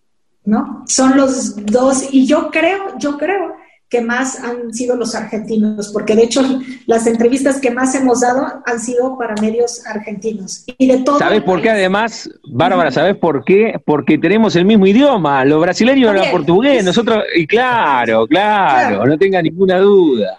[0.45, 0.85] ¿no?
[0.87, 3.57] Son los dos, y yo creo, yo creo
[3.93, 6.41] que más han sido los argentinos, porque de hecho
[6.87, 10.65] las entrevistas que más hemos dado han sido para medios argentinos.
[10.79, 13.79] Y de todo ¿Sabes por qué además, Bárbara, sabes por qué?
[13.85, 19.43] Porque tenemos el mismo idioma, los brasileños hablan portugués, nosotros, y claro, claro, no tenga
[19.43, 20.39] ninguna duda.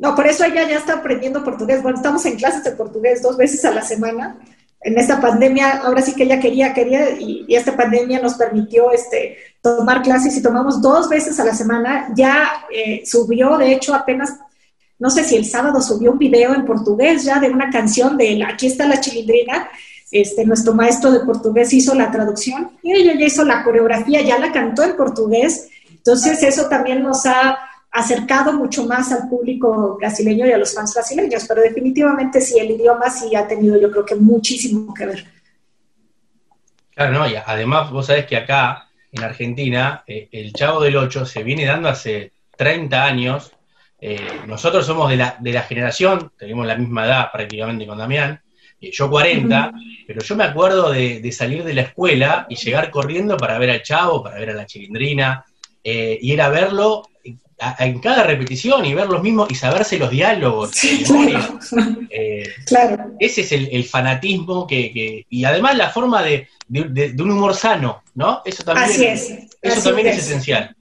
[0.00, 1.84] No, por eso ella ya está aprendiendo portugués.
[1.84, 4.38] Bueno, estamos en clases de portugués dos veces a la semana
[4.84, 9.36] en esta pandemia, ahora sí que ella quería, quería, y, esta pandemia nos permitió este,
[9.60, 12.08] tomar clases y tomamos dos veces a la semana.
[12.16, 14.36] Ya eh, subió, de hecho, apenas,
[14.98, 18.42] no sé si el sábado subió un video en portugués ya de una canción de
[18.44, 19.68] Aquí está la chilindrina.
[20.10, 24.38] Este, nuestro maestro de portugués hizo la traducción y ella ya hizo la coreografía, ya
[24.38, 25.70] la cantó en portugués.
[25.90, 27.56] Entonces, eso también nos ha
[27.92, 32.70] acercado mucho más al público brasileño y a los fans brasileños, pero definitivamente sí, el
[32.70, 35.24] idioma sí ha tenido yo creo que muchísimo que ver.
[36.94, 41.26] Claro, no, y además vos sabés que acá, en Argentina, eh, el Chavo del Ocho
[41.26, 43.52] se viene dando hace 30 años.
[44.00, 48.40] Eh, nosotros somos de la, de la generación, tenemos la misma edad prácticamente con Damián,
[48.80, 49.70] eh, yo 40,
[50.06, 53.70] pero yo me acuerdo de, de, salir de la escuela y llegar corriendo para ver
[53.70, 55.44] al Chavo, para ver a la Chilindrina,
[55.84, 57.02] y era verlo
[57.78, 60.72] en cada repetición y ver los mismos y saberse los diálogos.
[62.14, 63.12] Eh, claro.
[63.18, 68.42] Ese es el, fanatismo que, y además la forma de, un humor sano, ¿no?
[68.44, 69.18] Eso también,
[69.62, 70.76] Eso también es esencial.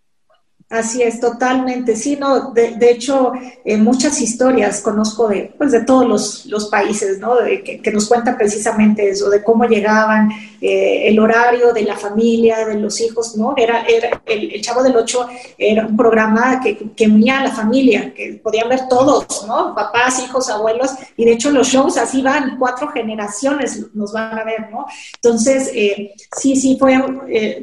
[0.72, 1.98] Así es, totalmente.
[1.98, 3.34] Sí, no, de, hecho,
[3.66, 7.36] eh, muchas historias conozco de, pues, de todos los, los países, ¿no?
[7.36, 10.30] De, que, nos cuentan precisamente eso, de cómo llegaban,
[10.62, 13.54] eh, el horario de la familia, de los hijos, ¿no?
[13.58, 18.40] Era, era el, Chavo del Ocho era un programa que, unía a la familia, que
[18.44, 19.74] podían ver todos, ¿no?
[19.76, 24.44] Papás, hijos, abuelos, y de hecho los shows así van, cuatro generaciones nos van a
[24.44, 24.86] ver, ¿no?
[25.16, 26.94] Entonces, eh, sí, sí, fue,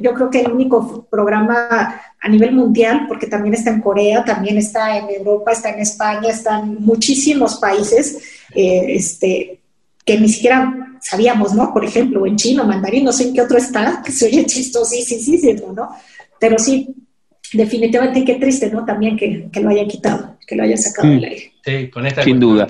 [0.01, 4.59] yo creo que el único programa a nivel mundial, porque también está en Corea, también
[4.59, 8.19] está en Europa, está en España, están muchísimos países
[8.55, 9.61] eh, este,
[10.05, 11.73] que ni siquiera sabíamos, ¿no?
[11.73, 15.73] Por ejemplo, en chino, mandarín, no sé en qué otro está, que se oye chistosísimo,
[15.73, 15.89] ¿no?
[16.39, 16.95] Pero sí,
[17.53, 18.85] definitivamente qué triste, ¿no?
[18.85, 21.53] También que, lo hayan quitado, que lo hayan sacado del aire.
[21.65, 22.67] Sí, con esta Sin duda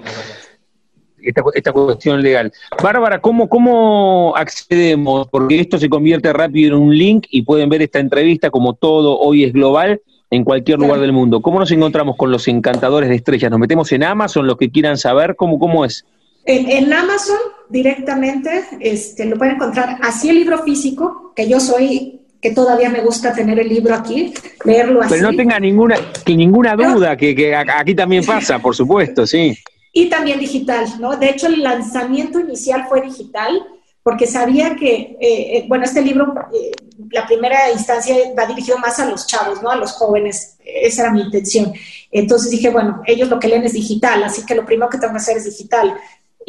[1.55, 2.53] esta, cuestión legal.
[2.83, 5.29] Bárbara, ¿cómo, ¿cómo accedemos?
[5.29, 9.19] Porque esto se convierte rápido en un link y pueden ver esta entrevista como todo
[9.19, 10.01] hoy es global
[10.31, 11.41] en cualquier lugar del mundo.
[11.41, 13.51] ¿Cómo nos encontramos con los encantadores de estrellas?
[13.51, 15.37] ¿Nos metemos en Amazon, los que quieran saber?
[15.37, 16.05] ¿Cómo, cómo es?
[16.51, 17.39] En, Amazon
[17.69, 23.01] directamente este, lo pueden encontrar así el libro físico, que yo soy que todavía me
[23.01, 24.33] gusta tener el libro aquí,
[24.65, 25.15] leerlo así.
[25.15, 29.59] Pero no tenga ninguna, que ninguna duda, que, que aquí también pasa, por supuesto, sí
[29.93, 31.17] y también digital, ¿no?
[31.17, 33.67] De hecho, el lanzamiento inicial fue digital
[34.03, 36.71] porque sabía que, eh, eh, bueno, este libro, eh,
[37.11, 39.71] la primera instancia va dirigido más a los chavos, ¿no?
[39.71, 41.73] A los jóvenes, esa era mi intención.
[42.11, 45.13] Entonces dije, bueno, ellos lo que leen es digital, así que lo primero que tengo
[45.13, 45.95] que hacer es digital.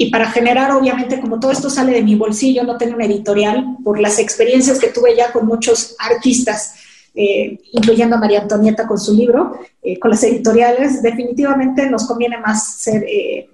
[0.02, 3.76] Y para generar, obviamente, como todo esto sale de mi bolsillo, no tengo una editorial,
[3.84, 6.76] por las experiencias que tuve ya con muchos artistas,
[7.14, 12.38] eh, incluyendo a María Antonieta con su libro, eh, con las editoriales, definitivamente nos conviene
[12.38, 13.50] más ser, eh,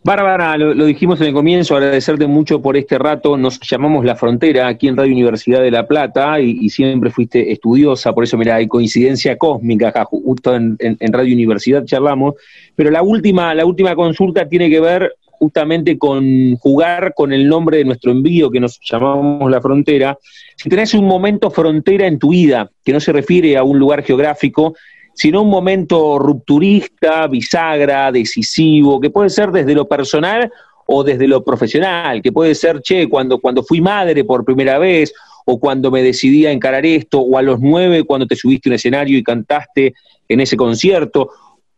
[0.03, 3.37] Bárbara, lo, dijimos en el comienzo, agradecerte mucho por este rato.
[3.37, 8.15] Nos llamamos La Frontera aquí en Radio Universidad de La Plata y, siempre fuiste estudiosa,
[8.15, 10.79] por eso, mira, hay coincidencia cósmica justo en,
[11.13, 12.37] Radio Universidad charlamos.
[12.75, 17.77] Pero la última, la última consulta tiene que ver justamente con jugar con el nombre
[17.77, 20.17] de nuestro envío que nos llamamos La Frontera.
[20.57, 24.03] Si tenés un momento frontera en tu vida, que no se refiere a un lugar
[24.03, 24.75] geográfico,
[25.15, 30.51] sino un momento rupturista, bisagra, decisivo, que puede ser desde lo personal
[30.87, 35.13] o desde lo profesional, que puede ser, che, cuando, cuando fui madre por primera vez,
[35.45, 38.71] o cuando me decidí a encarar esto, o a los nueve cuando te subiste a
[38.71, 39.95] un escenario y cantaste
[40.29, 41.31] en ese concierto,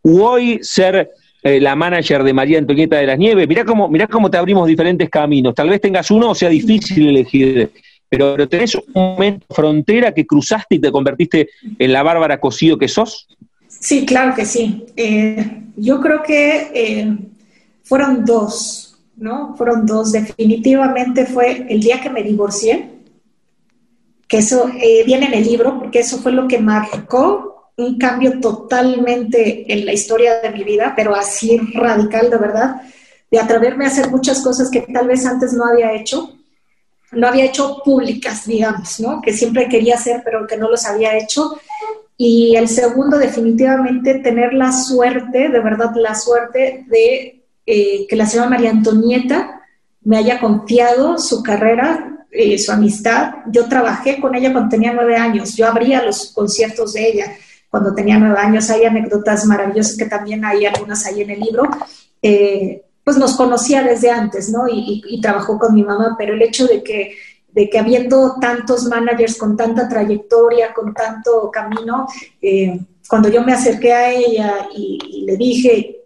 [0.03, 1.11] u hoy ser
[1.43, 3.47] eh, la manager de María Antonieta de las Nieves.
[3.47, 5.53] Mirá cómo, mirá cómo te abrimos diferentes caminos.
[5.53, 7.69] Tal vez tengas uno o sea difícil elegir
[8.17, 11.49] pero, tenés un momento frontera que cruzaste y te convertiste
[11.79, 13.27] en la Bárbara Cosío que sos.
[13.67, 14.85] Sí, claro que sí.
[14.95, 17.17] Eh, yo creo que eh,
[17.83, 19.55] fueron dos, ¿no?
[19.57, 20.11] Fueron dos.
[20.11, 22.87] Definitivamente fue el día que me divorcié,
[24.27, 28.39] que eso eh, viene en el libro, porque eso fue lo que marcó un cambio
[28.39, 32.81] totalmente en la historia de mi vida, pero así radical, de verdad,
[33.31, 36.37] de atreverme a hacer muchas cosas que tal vez antes no había hecho
[37.15, 39.21] no había hecho públicas, digamos, ¿no?
[39.21, 41.57] Que siempre quería hacer, pero que no los había hecho.
[42.17, 48.25] Y el segundo, definitivamente, tener la suerte, de verdad la suerte de eh, que la
[48.25, 49.61] señora María Antonieta
[50.01, 53.35] me haya confiado su carrera, eh, su amistad.
[53.47, 57.33] Yo trabajé con ella cuando tenía nueve años, yo abría los conciertos de ella
[57.69, 58.69] cuando tenía nueve años.
[58.69, 61.63] Hay anécdotas maravillosas que también hay algunas ahí en el libro.
[62.21, 64.65] Eh, pues nos conocía desde antes, ¿no?
[64.67, 67.15] Y, trabajó con mi mamá, pero el hecho de que,
[67.51, 72.07] de que habiendo tantos managers con tanta trayectoria, con tanto camino,
[72.41, 75.97] eh, cuando yo me acerqué a ella y, le dije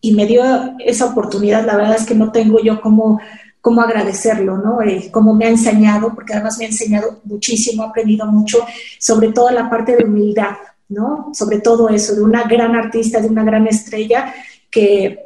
[0.00, 0.42] y me dio
[0.78, 3.20] esa oportunidad, la verdad es que no tengo yo cómo,
[3.60, 4.82] cómo agradecerlo, ¿no?
[4.82, 8.64] Eh, cómo me ha enseñado, porque además me ha enseñado muchísimo, he aprendido mucho,
[8.98, 10.56] sobre todo la parte de humildad,
[10.90, 11.30] ¿no?
[11.32, 14.34] Sobre todo eso, de una gran artista, de una gran estrella
[14.70, 15.24] que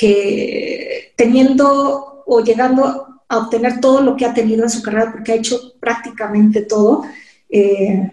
[0.00, 5.32] que teniendo o llegando a obtener todo lo que ha tenido en su carrera, porque
[5.32, 7.02] ha hecho prácticamente todo,
[7.50, 8.10] eh,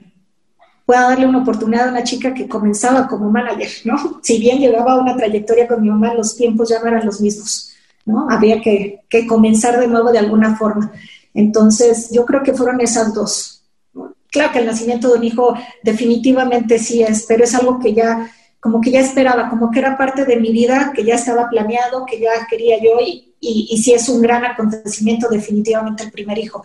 [0.85, 4.19] pueda darle una oportunidad a una chica que comenzaba como manager, ¿no?
[4.21, 7.71] Si bien llevaba una trayectoria con mi mamá, los tiempos ya no eran los mismos,
[8.05, 8.27] ¿no?
[8.29, 10.91] Había que, comenzar de nuevo de alguna forma.
[11.33, 13.63] Entonces, yo creo que fueron esas dos.
[14.29, 18.29] Claro que el nacimiento de un hijo definitivamente sí es, pero es algo que ya
[18.59, 22.05] como que ya esperaba, como que era parte de mi vida, que ya estaba planeado,
[22.05, 26.63] que ya quería yo y, y, sí es un gran acontecimiento definitivamente el primer hijo.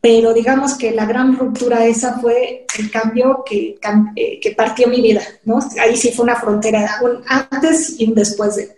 [0.00, 3.78] Pero digamos que la gran ruptura esa fue el cambio que,
[4.16, 5.58] eh, que partió mi vida, ¿no?
[5.78, 8.76] Ahí sí fue una frontera, un antes y un después de...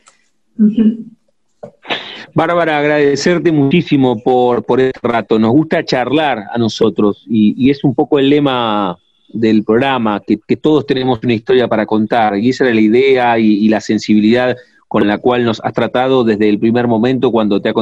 [2.35, 5.39] Bárbara, agradecerte muchísimo por, por este rato.
[5.39, 8.99] Nos gusta charlar a nosotros y, y es un poco el lema
[9.33, 13.69] del programa, que, todos tenemos una historia para contar, y esa era la idea y,
[13.69, 14.57] la sensibilidad
[14.89, 17.73] con la cual nos has tratado desde el primer momento cuando te ha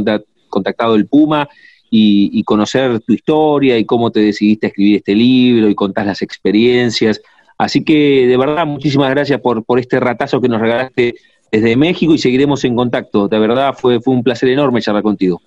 [0.48, 1.48] contactado el Puma
[1.90, 6.22] y, conocer tu historia y cómo te decidiste a escribir este libro y contar las
[6.22, 7.20] experiencias.
[7.58, 11.14] Así que de verdad, muchísimas gracias por, por este ratazo que nos regalaste
[11.50, 13.28] desde México y seguiremos en contacto.
[13.28, 15.42] De verdad, fue, fue un placer enorme charlar contigo.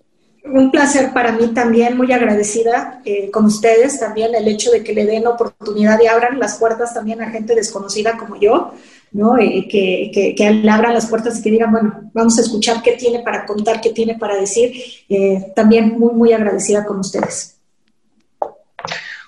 [0.46, 4.94] Un placer para mí también, muy agradecida eh, con ustedes también el hecho de que
[4.94, 8.74] le den oportunidad y abran las puertas también a gente desconocida como yo,
[9.14, 9.38] ¿no?
[9.38, 12.82] Eh, que, que, que, le abran las puertas y que digan, bueno, vamos a escuchar
[12.84, 14.74] qué tiene para contar, qué tiene para decir.
[15.08, 17.56] Eh, también muy, muy agradecida con ustedes.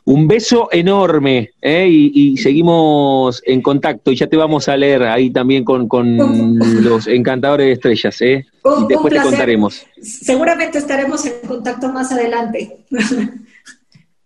[0.07, 1.87] Un beso enorme ¿eh?
[1.89, 5.87] y, seguimos en contacto y ya te vamos a leer ahí también con,
[6.83, 8.21] los encantadores de estrellas.
[8.21, 8.45] ¿eh?
[8.81, 9.85] y después te contaremos.
[9.99, 12.85] Seguramente estaremos en contacto más adelante.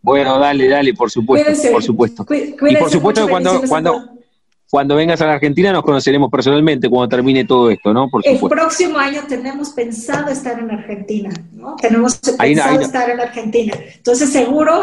[0.01, 2.25] Bueno, dale, dale, por supuesto, por supuesto.
[2.29, 4.09] y por supuesto que cuando, cuando,
[4.69, 8.07] cuando vengas a la Argentina nos conoceremos personalmente cuando termine todo esto, ¿no?
[8.09, 11.75] Por el próximo año tenemos pensado estar en Argentina, ¿no?
[11.75, 13.73] Tenemos pensado estar en Argentina.
[13.95, 14.81] Entonces seguro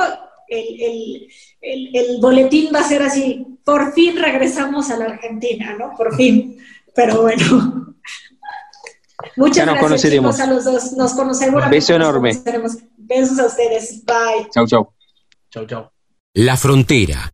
[0.49, 1.29] el,
[1.61, 5.93] el, boletín va a ser así, por fin regresamos a la Argentina, ¿no?
[5.97, 6.59] Por fin.
[6.95, 7.97] Pero bueno.
[9.37, 10.93] Muchas gracias a los dos.
[10.93, 11.65] Nos conocemos.
[11.65, 12.33] Un beso enorme.
[12.97, 14.05] Besos a ustedes.
[14.05, 14.49] Bye.
[14.53, 14.93] Chau, chau.
[15.51, 15.91] Chau, chau.
[16.35, 17.33] La frontera.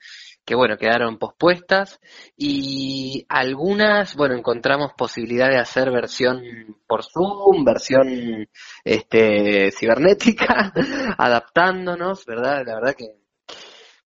[0.44, 2.00] que bueno, quedaron pospuestas,
[2.36, 6.42] y algunas, bueno, encontramos posibilidad de hacer versión
[6.86, 8.48] por Zoom, versión
[8.84, 10.72] este, cibernética,
[11.18, 12.62] adaptándonos, ¿verdad?
[12.66, 13.06] La verdad que,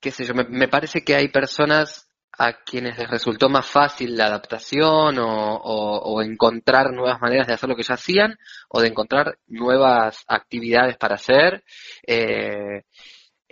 [0.00, 4.26] qué sé yo, me parece que hay personas a quienes les resultó más fácil la
[4.26, 10.24] adaptación o, encontrar nuevas maneras de hacer lo que ya hacían o de encontrar nuevas
[10.26, 11.64] actividades para hacer.
[12.06, 12.82] Eh,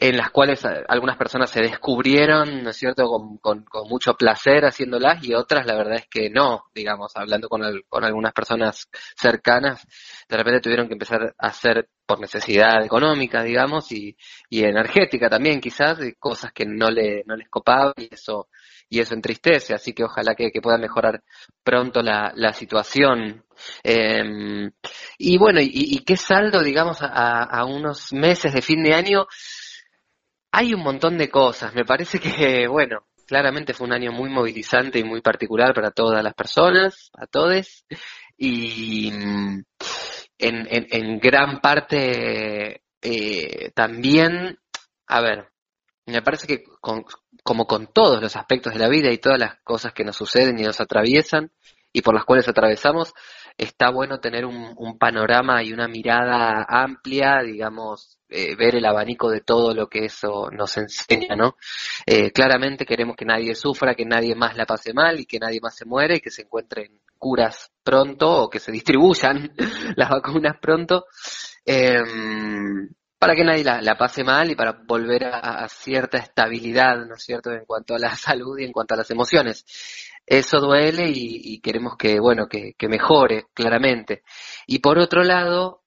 [0.01, 3.07] en las cuales algunas personas se descubrieron, ¿no es cierto?,
[3.43, 8.05] con, mucho placer haciéndolas y otras la verdad es que no, digamos, hablando con, con
[8.05, 9.87] algunas personas cercanas,
[10.27, 14.17] de repente tuvieron que empezar a hacer por necesidad económica, digamos, y,
[14.49, 18.49] y energética también quizás, cosas que no, le, no les copaban y eso,
[18.91, 21.23] y eso entristece, así que ojalá que, pueda mejorar
[21.63, 23.45] pronto la, la situación.
[23.85, 24.71] Em,
[25.17, 29.27] y bueno, y, qué saldo, digamos, a, unos meses de fin de año,
[30.53, 31.73] hay un montón de cosas.
[31.75, 36.23] Me parece que, bueno, claramente fue un año muy movilizante y muy particular para todas
[36.25, 37.85] las personas, a todos.
[38.37, 39.67] Y en,
[40.39, 44.59] en, gran parte eh, también,
[45.07, 45.51] a ver,
[46.11, 49.93] me parece que como con todos los aspectos de la vida y todas las cosas
[49.93, 51.51] que nos suceden y nos atraviesan
[51.93, 53.13] y por las cuales atravesamos,
[53.57, 59.41] está bueno tener un, panorama y una mirada amplia, digamos, eh, ver el abanico de
[59.41, 61.57] todo lo que eso nos enseña, ¿no?
[62.07, 65.61] Eh, claramente queremos que nadie sufra, que nadie más la pase mal y que nadie
[65.61, 69.53] más se muere y que se encuentren curas pronto o que se distribuyan
[69.97, 71.07] las vacunas pronto.
[71.65, 72.89] Em,
[73.21, 77.53] para que nadie la, pase mal y para volver a, cierta estabilidad, ¿no es cierto?,
[77.53, 79.67] en cuanto a la salud y en cuanto a las emociones.
[80.25, 84.23] Eso duele y, queremos que, bueno, que, mejore, claramente.
[84.67, 85.83] Y por otro lado,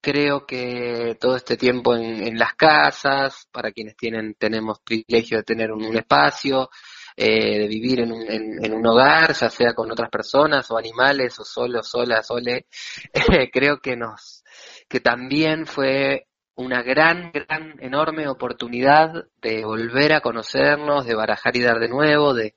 [0.00, 5.72] creo que todo este tiempo en, las casas, para quienes tienen, tenemos privilegio de tener
[5.72, 6.70] un, espacio,
[7.16, 11.36] eh, de vivir en un, en, un, hogar, ya sea con otras personas o animales
[11.40, 12.66] o solo, sola, sole,
[13.52, 14.44] creo que nos,
[14.88, 21.62] que también fue una gran, gran, enorme oportunidad de volver a conocernos, de barajar y
[21.62, 22.56] dar de nuevo, de,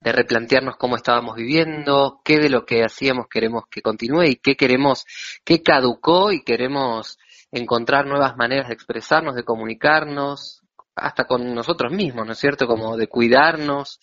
[0.00, 5.04] replantearnos cómo estábamos viviendo, qué de lo que hacíamos queremos que continúe y qué queremos,
[5.44, 7.18] qué caducó y queremos
[7.52, 10.62] encontrar nuevas maneras de expresarnos, de comunicarnos,
[10.96, 12.66] hasta con nosotros mismos, ¿no es cierto?
[12.66, 14.00] Como de cuidarnos,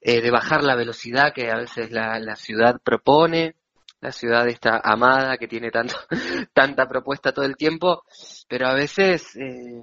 [0.00, 3.54] eh, de bajar la velocidad que a veces la, la ciudad propone
[4.02, 5.94] la ciudad esta amada que tiene tanto,
[6.52, 8.02] tanta propuesta todo el tiempo,
[8.48, 9.82] pero a veces eh,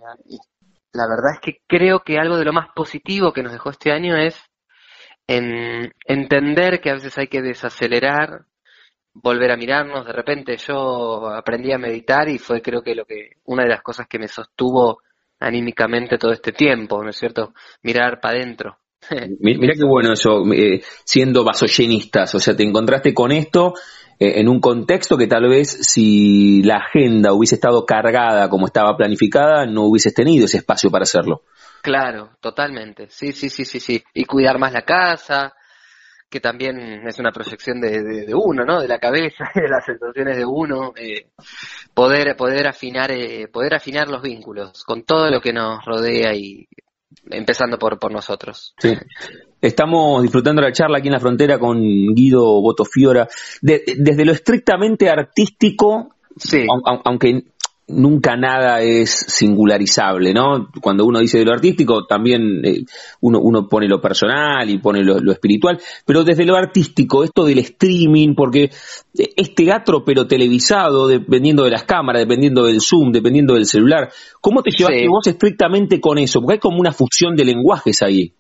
[0.92, 3.92] la verdad es que creo que algo de lo más positivo que nos dejó este
[3.92, 4.38] año es
[5.26, 8.46] en entender que a veces hay que desacelerar,
[9.14, 10.06] volver a mirarnos.
[10.06, 13.82] De repente yo aprendí a meditar y fue creo que lo que una de las
[13.82, 15.00] cosas que me sostuvo
[15.40, 17.54] anímicamente todo este tiempo, ¿no es cierto?
[17.84, 18.80] Mirar para adentro.
[19.40, 23.74] Mira qué bueno eso, eh, siendo vasoyenistas, o sea, te encontraste con esto
[24.20, 29.66] en un contexto que tal vez si la agenda hubiese estado cargada como estaba planificada,
[29.66, 31.44] no hubieses tenido ese espacio para hacerlo.
[31.82, 33.08] Claro, totalmente.
[33.10, 34.04] Sí, sí, sí, sí, sí.
[34.14, 35.54] Y cuidar más la casa,
[36.30, 38.82] que también es una proyección de, de, uno, ¿no?
[38.82, 40.94] De la cabeza, de las sensaciones de uno.
[40.96, 41.28] Eh,
[41.94, 46.68] poder, poder afinar, eh, poder afinar los vínculos con todo lo que nos rodea y
[47.30, 48.74] empezando por, por nosotros.
[48.80, 48.94] Sí.
[49.62, 51.82] Estamos disfrutando la charla aquí en la frontera con
[52.14, 53.28] Guido Botofiora.
[53.62, 56.66] desde lo estrictamente artístico, sí.
[57.04, 57.44] aunque
[57.90, 60.70] nunca nada es singularizable, ¿no?
[60.82, 62.84] Cuando uno dice de lo artístico, también eh,
[63.22, 67.60] uno, uno pone lo personal y pone lo, espiritual, pero desde lo artístico, esto del
[67.60, 68.70] streaming, porque
[69.14, 74.10] es teatro pero televisado, dependiendo de las cámaras, dependiendo del Zoom, dependiendo del celular,
[74.42, 76.40] ¿cómo te llevaste vos estrictamente con eso?
[76.40, 78.34] Porque hay como una fusión de lenguajes ahí.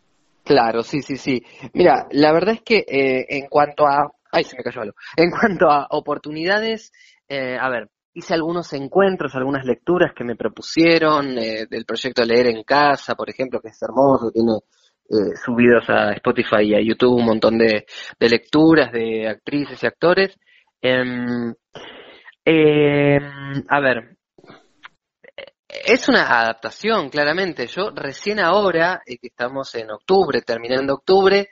[0.43, 1.43] Claro, sí, sí, sí.
[1.73, 4.11] Mira, la verdad es que eh, en cuanto a...
[4.31, 4.95] Ay, se me cayó algo.
[5.15, 6.91] En cuanto a oportunidades,
[7.27, 12.47] eh, a ver, hice algunos encuentros, algunas lecturas que me propusieron eh, del proyecto Leer
[12.47, 14.59] en Casa, por ejemplo, que es hermoso, tiene
[15.43, 17.85] subidos a Spotify y a YouTube un montón de,
[18.19, 20.37] lecturas de actrices y actores.
[20.81, 21.53] Em,
[22.45, 24.17] em, a ver,
[25.71, 27.67] Es una adaptación, claramente.
[27.67, 31.49] Yo recién ahora, eh, que estamos en octubre, terminando octubre,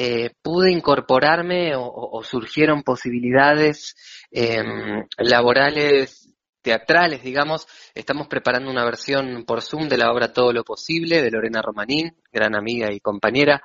[0.00, 3.96] eh, pude incorporarme o, surgieron posibilidades
[4.30, 6.32] em, laborales
[6.62, 7.66] teatrales, digamos.
[7.96, 12.16] Estamos preparando una versión por Zoom de la obra Todo lo Posible de Lorena Romanín,
[12.30, 13.60] gran amiga y compañera.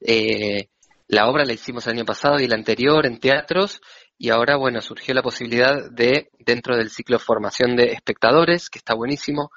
[0.00, 0.70] Eh,
[1.06, 3.80] la obra la hicimos el año pasado y el anterior en teatros
[4.18, 8.94] y ahora, bueno, surgió la posibilidad de, dentro del ciclo formación de espectadores, que está
[8.94, 9.50] buenísimo,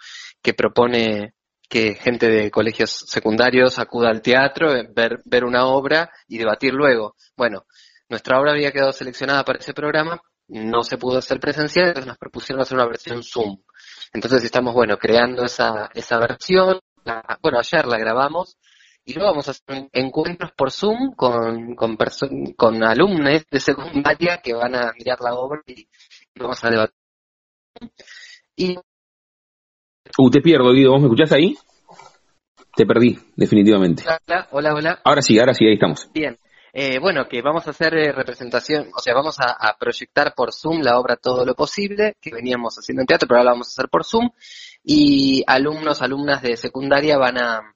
[0.43, 1.34] que propone
[1.70, 6.74] que gente de colegios secundarios acuda al teatro, eh, ver, ver una obra y debatir
[6.74, 7.15] luego.
[7.38, 7.65] Bueno,
[8.09, 12.17] nuestra obra había quedado seleccionada para ese programa, no se pudo hacer presencial, entonces nos
[12.17, 13.61] propusieron hacer una versión Zoom.
[14.11, 16.80] Entonces estamos, bueno, creando esa, esa versión.
[17.41, 18.57] bueno, ayer la grabamos
[19.05, 21.97] y luego vamos a hacer encuentros por Zoom con, con,
[22.57, 25.88] con alumnos de secundaria que van a mirar la obra y
[26.36, 26.95] vamos a debatir.
[28.55, 28.78] Y...
[30.18, 31.55] Uh, te pierdo, Guido, ¿vos me escuchás ahí?
[32.76, 34.03] Te perdí, definitivamente.
[34.28, 35.01] Hola, hola, hola.
[35.03, 36.10] Ahora sí, ahora sí, ahí estamos.
[36.14, 36.38] Bien.
[36.72, 40.82] Eh, bueno, que vamos a hacer eh, representación, o sea, vamos a, proyectar por Zoom
[40.82, 43.72] la obra todo lo posible, que veníamos haciendo en teatro, pero ahora la vamos a
[43.72, 44.30] hacer por Zoom,
[44.84, 47.76] y alumnos, alumnas de secundaria van a,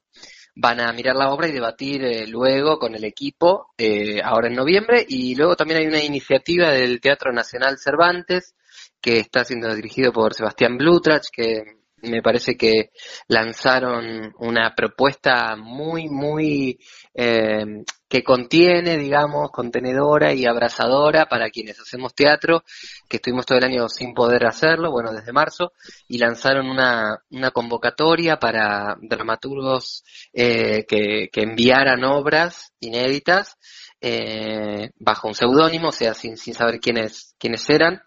[0.54, 3.74] van a mirar la obra y debatir eh, luego con el equipo,
[4.22, 8.54] ahora en noviembre, y luego también hay una iniciativa del Teatro Nacional Cervantes,
[9.00, 12.90] que está siendo dirigido por Sebastián Blutrach, que me parece que
[13.28, 16.78] lanzaron una propuesta muy, muy
[17.14, 17.64] eh,
[18.08, 22.62] que contiene, digamos, contenedora y abrazadora para quienes hacemos teatro,
[23.08, 25.72] que estuvimos todo el año sin poder hacerlo, bueno, desde marzo,
[26.06, 33.56] y lanzaron una, una convocatoria para dramaturgos eh, que, que enviaran obras inéditas
[34.00, 38.02] eh, bajo un seudónimo, o sea, sin, sin saber quiénes, quiénes eran.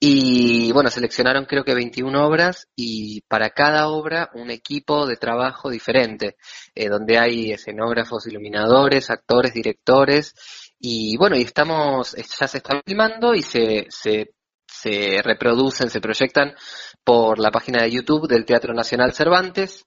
[0.00, 5.70] Y bueno, seleccionaron creo que 21 obras y para cada obra un equipo de trabajo
[5.70, 6.36] diferente,
[6.74, 10.34] eh, donde hay escenógrafos, iluminadores, actores, directores.
[10.78, 14.34] Y bueno, y estamos, ya se están filmando y se, se,
[14.68, 16.54] se reproducen, se proyectan
[17.02, 19.84] por la página de YouTube del Teatro Nacional Cervantes.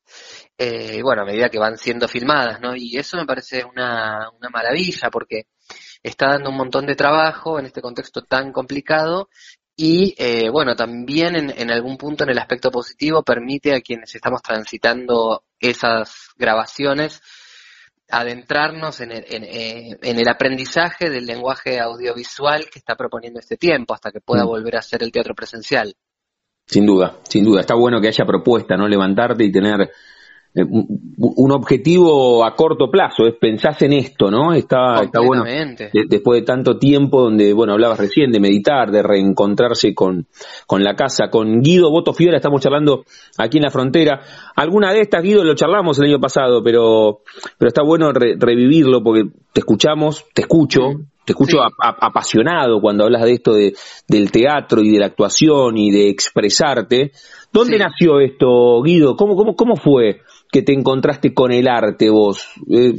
[0.58, 2.76] Eh, bueno, a medida que van siendo filmadas, ¿no?
[2.76, 5.46] Y eso me parece una, una maravilla porque
[6.04, 9.30] está dando un montón de trabajo en este contexto tan complicado
[9.76, 14.14] y eh, bueno, también en, en, algún punto en el aspecto positivo permite a quienes
[14.14, 17.22] estamos transitando esas grabaciones
[18.12, 23.58] adentrarnos en el, en, eh, en el aprendizaje del lenguaje audiovisual que está proponiendo este
[23.58, 24.48] tiempo hasta que pueda mm.
[24.48, 25.96] volver a ser el teatro presencial.
[26.66, 27.62] Sin duda, sin duda.
[27.62, 28.88] Está bueno que haya propuesta, ¿no?
[28.88, 29.92] Levantarte y tener
[30.54, 34.54] un objetivo a corto plazo, es pensás en esto, ¿no?
[34.54, 35.46] Está, está bueno.
[35.46, 40.28] después de tanto tiempo donde, bueno, hablabas recién de meditar, de reencontrarse con,
[40.68, 43.06] con la casa, con Guido Boto Fiora, estamos charlando
[43.38, 44.22] aquí en la frontera.
[44.56, 47.22] Alguna de estas, Guido, lo charlamos el año pasado, pero,
[47.58, 50.82] pero está bueno revivirlo porque te escuchamos, te escucho,
[51.24, 53.74] te escucho apasionado cuando hablas de esto de,
[54.06, 57.14] del teatro y de la actuación y de expresarte.
[57.54, 59.16] ¿Dónde nació esto, Guido?
[59.16, 60.22] ¿Cómo, cómo, cómo fue?
[60.52, 62.46] Que te encontraste con el arte vos?
[62.70, 62.94] Eh,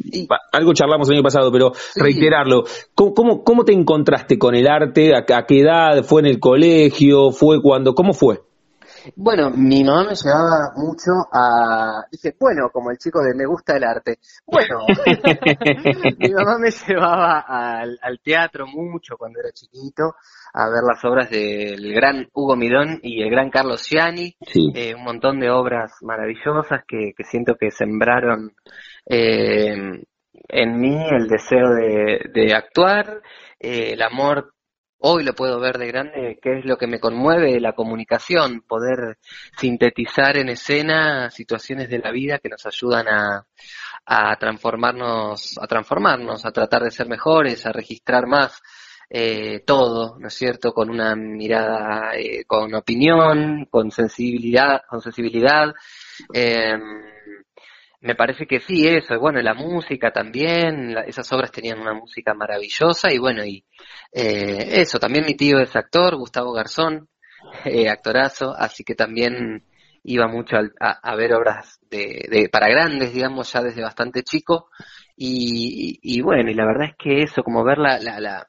[0.53, 2.65] algo charlamos el año pasado, pero reiterarlo.
[2.95, 5.13] ¿Cómo, ¿Cómo, te encontraste con el arte?
[5.15, 6.03] ¿A, qué edad?
[6.03, 7.31] ¿Fue en el colegio?
[7.31, 7.95] ¿Fue cuando?
[7.95, 8.41] ¿Cómo fue?
[9.17, 12.05] Bueno, mi mamá me llevaba mucho a...
[12.11, 14.19] Dice, bueno, como el chico de me gusta el arte.
[14.47, 14.87] Bueno,
[16.19, 20.15] mi mamá me llevaba al, al teatro mucho cuando era chiquito
[20.55, 24.37] a ver las obras del gran Hugo Midón y el gran Carlos Ciani,
[24.75, 28.55] eh, un montón de obras maravillosas que, siento que sembraron
[29.07, 30.05] eh,
[30.49, 33.23] en mí el deseo de, actuar,
[33.59, 34.53] eh, el amor,
[34.99, 39.17] hoy lo puedo ver de grande, que es lo que me conmueve, la comunicación, poder
[39.57, 43.47] sintetizar en escena situaciones de la vida que nos ayudan a,
[44.05, 48.61] a transformarnos, a transformarnos, a tratar de ser mejores, a registrar más
[49.15, 50.73] eh, todo, ¿no es cierto?
[50.73, 55.75] Con una mirada, eh, con opinión, con sensibilidad, con sensibilidad.
[56.33, 56.79] Eh,
[58.01, 62.33] me parece que sí, eso, y bueno, la música también, esas obras tenían una música
[62.33, 63.65] maravillosa y bueno, y
[64.13, 67.09] eh, eso, también mi tío es actor, Gustavo Garzón,
[67.67, 69.65] eh, actorazo, así que también
[70.05, 74.71] iba mucho a, ver obras de, de, para grandes, digamos, ya desde bastante chico,
[75.17, 78.49] y, y, bueno, y la verdad es que eso, como ver la, la, la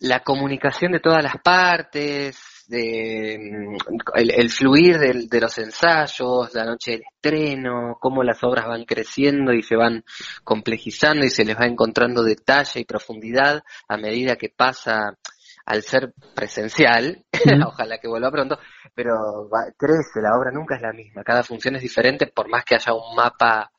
[0.00, 3.76] la comunicación de todas las partes, de, mm,
[4.14, 9.62] el, fluir de los ensayos, la noche del estreno, cómo las obras van creciendo y
[9.62, 10.04] se van
[10.44, 15.16] complejizando y se les va encontrando detalle y profundidad a medida que pasa
[15.64, 17.24] al ser presencial,
[17.66, 18.58] ojalá que vuelva pronto,
[18.94, 22.76] pero crece, la obra nunca es la misma, cada función es diferente, por más que
[22.76, 23.72] haya un mapa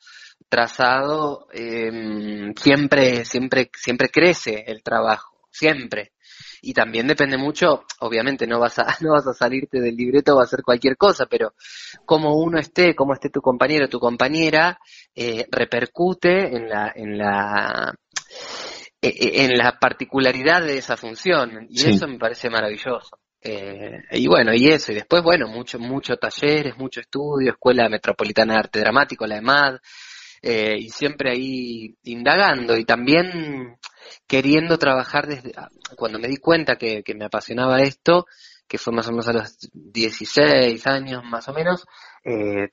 [0.48, 6.12] trazado, em, siempre, siempre, siempre crece el trabajo, siempre.
[6.60, 10.40] Y también depende mucho, obviamente no vas a, no vas a salirte del libreto o
[10.40, 11.54] a hacer cualquier cosa, pero
[12.04, 14.78] como uno esté, cómo esté tu compañero o tu compañera,
[15.14, 17.94] eh, repercute en la, en la,
[19.00, 21.66] eh, eh, en la particularidad de esa función.
[21.68, 23.18] Y eso me parece maravilloso.
[23.40, 28.54] Eh, y bueno, y eso, y después, bueno, mucho, mucho talleres, mucho estudio, Escuela Metropolitana
[28.54, 29.76] de Arte Dramático, la EMAD,
[30.42, 33.78] eh, y siempre ahí indagando y también
[34.26, 38.26] queriendo trabajar desde, ah, cuando me di cuenta que, me apasionaba esto,
[38.66, 41.86] que fue más o menos a los 16 años más o menos,
[42.24, 42.68] eh,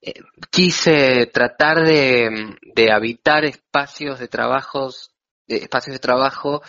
[0.00, 0.14] eh,
[0.50, 5.10] quise tratar de, de, habitar espacios de trabajos
[5.46, 6.62] espacios de trabajo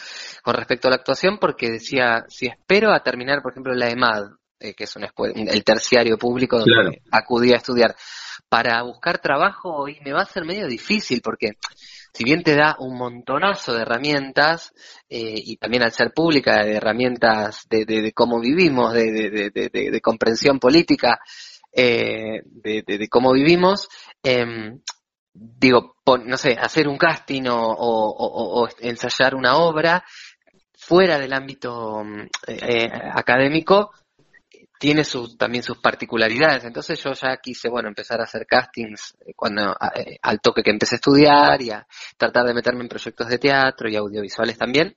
[0.43, 4.32] con respecto a la actuación porque decía si espero a terminar por ejemplo la EMAD
[4.59, 7.95] que es una escuela, el terciario público donde acudí a estudiar
[8.49, 11.51] para buscar trabajo hoy me va a ser medio difícil porque
[12.16, 14.74] si bien te da un montonazo de herramientas
[15.09, 20.57] eh, y también al ser pública de herramientas de, de, cómo vivimos, de, de comprensión
[20.57, 21.20] política,
[21.78, 23.89] eh, de, cómo vivimos,
[24.24, 24.80] em,
[25.34, 30.05] digo, no sé, hacer un casting o, ensayar una obra
[30.74, 32.01] fuera del ámbito
[32.47, 33.91] eh, académico
[34.80, 36.63] tiene sus, también sus particularidades.
[36.65, 40.71] Entonces yo ya quise, bueno, empezar a hacer castings eh, cuando eh, al toque que
[40.71, 41.86] empecé a estudiar y a
[42.17, 44.95] tratar de meterme en proyectos de teatro y audiovisuales también.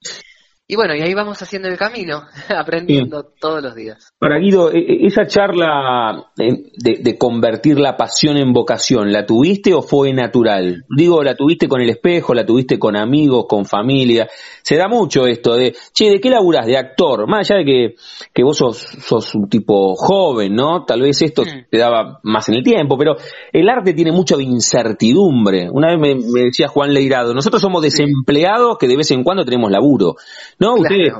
[0.70, 4.12] Y bueno, y ahí vamos haciendo el camino, aprendiendo todos los días.
[4.18, 9.80] Para Guido, e, e, esa charla de, convertir la pasión en vocación, ¿la tuviste o
[9.80, 10.84] fue natural?
[10.94, 14.28] Digo, ¿la tuviste con el espejo, la tuviste con amigos, con familia?
[14.62, 16.66] Se da mucho esto de, che, ¿de qué laburás?
[16.66, 17.26] De actor.
[17.26, 17.94] Más allá de que,
[18.34, 20.84] que vos sos, sos un tipo joven, ¿no?
[20.84, 21.68] Tal vez esto mm.
[21.70, 23.16] te daba más en el tiempo, pero
[23.54, 25.70] el arte tiene mucho de incertidumbre.
[25.70, 29.70] Una vez me decía Juan Leirado, nosotros somos desempleados que de vez en cuando tenemos
[29.70, 30.16] laburo.
[30.58, 31.12] No, ustedes,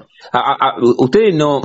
[0.98, 1.60] ustedes no,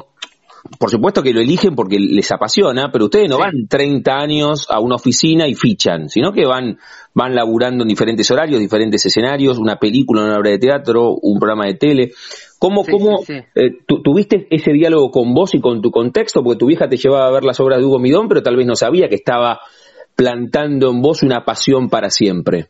[0.80, 4.80] por supuesto que lo eligen porque les apasiona, pero ustedes no van 30 años a
[4.80, 6.78] una oficina y fichan, sino que van,
[7.14, 11.66] van laburando en diferentes horarios, diferentes escenarios, una película, una obra de teatro, un programa
[11.66, 12.12] de tele.
[12.60, 16.42] ¿Cómo, cómo eh, tuviste ese diálogo con vos y con tu contexto?
[16.44, 18.66] Porque tu vieja te llevaba a ver las obras de Hugo Midón, pero tal vez
[18.66, 19.60] no sabía que estaba
[20.16, 22.68] plantando en vos una pasión para siempre.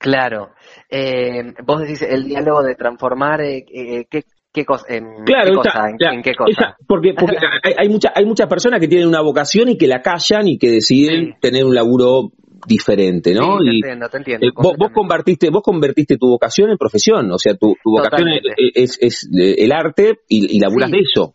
[0.00, 0.52] Claro,
[0.88, 5.56] eh, vos decís el diálogo de transformar eh, eh qué, qué, cosa, en, claro, qué
[5.56, 6.74] cosa, en, qué cosa.
[6.88, 10.00] porque, porque hay, hay, mucha, hay muchas personas que tienen una vocación y que la
[10.00, 12.32] callan y que deciden tener un laburo
[12.66, 13.58] diferente, ¿no?
[13.58, 14.46] te entiendo, te entiendo.
[14.46, 18.28] Eh, vos, vos, convertiste, vos convertiste tu vocación en profesión, o sea, tu, tu vocación
[18.56, 21.34] es, es, el arte y, y laburas de eso.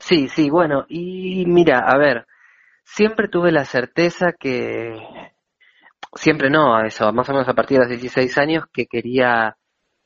[0.00, 2.26] Sí, sí, bueno, y mira, a ver,
[2.84, 4.96] siempre tuve la certeza que
[6.14, 9.56] siempre no, a eso, más o menos a partir de los 16 años que quería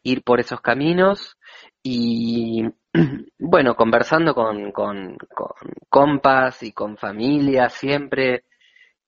[0.03, 1.37] ir por esos caminos
[1.83, 2.65] y
[3.39, 5.17] bueno, conversando con, con,
[5.89, 8.45] compas y con familia siempre,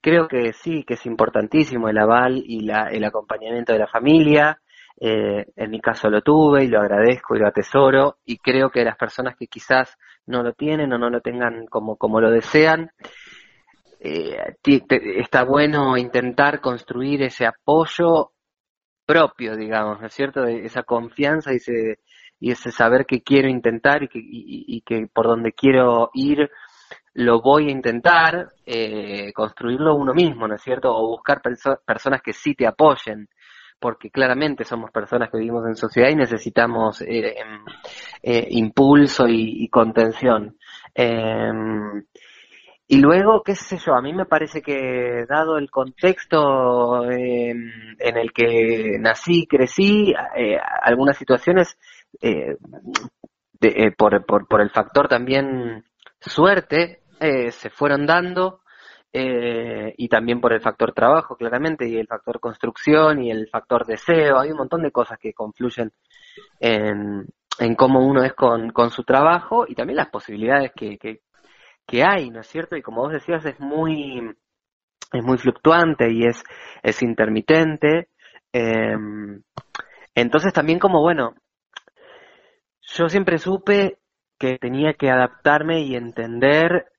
[0.01, 4.61] creo que sí, que es importantísimo el aval y la, el acompañamiento de la familia.
[5.01, 8.85] Eh, en mi caso lo tuve y lo agradezco y lo atesoro y creo que
[8.85, 9.97] las personas que quizás
[10.27, 12.91] no lo tienen o no lo tengan como, como lo desean,
[14.01, 14.57] eh,
[15.17, 18.33] está bueno intentar construir ese apoyo
[19.05, 20.45] propio, digamos, ¿no es cierto?
[20.45, 21.99] Esa confianza y ese,
[22.39, 26.51] y ese saber que quiero intentar y que, y, que por donde quiero ir
[27.15, 30.95] lo voy a intentar, eh, construirlo uno mismo, ¿no es cierto?
[30.95, 33.29] O buscar personas que sí te apoyen,
[33.81, 37.65] porque claramente somos personas que vivimos en sociedad y necesitamos eh, em,
[38.23, 40.57] eh impulso y, y contención.
[42.89, 47.71] Eh, y luego, qué sé yo, a mí me parece que dado el contexto em,
[47.99, 51.79] en el que nací, crecí, eh, algunas situaciones,
[52.21, 52.57] eh,
[53.61, 55.85] eh, por, por, por, el factor también
[56.21, 58.61] suerte, se fueron dando,
[59.13, 64.39] y también por el factor trabajo, claramente, y el factor construcción y el factor deseo,
[64.39, 65.93] hay un montón de cosas que confluyen
[66.61, 67.27] en,
[67.59, 71.23] en cómo uno es con, con su trabajo y también las posibilidades que, que,
[71.89, 72.77] que hay, ¿no es cierto?
[72.77, 74.37] Y como vos decías, es muy,
[75.13, 76.45] es muy fluctuante y es,
[76.83, 78.11] es intermitente.
[78.53, 79.43] Em,
[80.15, 81.35] entonces también como, bueno,
[82.83, 83.99] yo siempre supe
[84.39, 86.93] que tenía que adaptarme y entender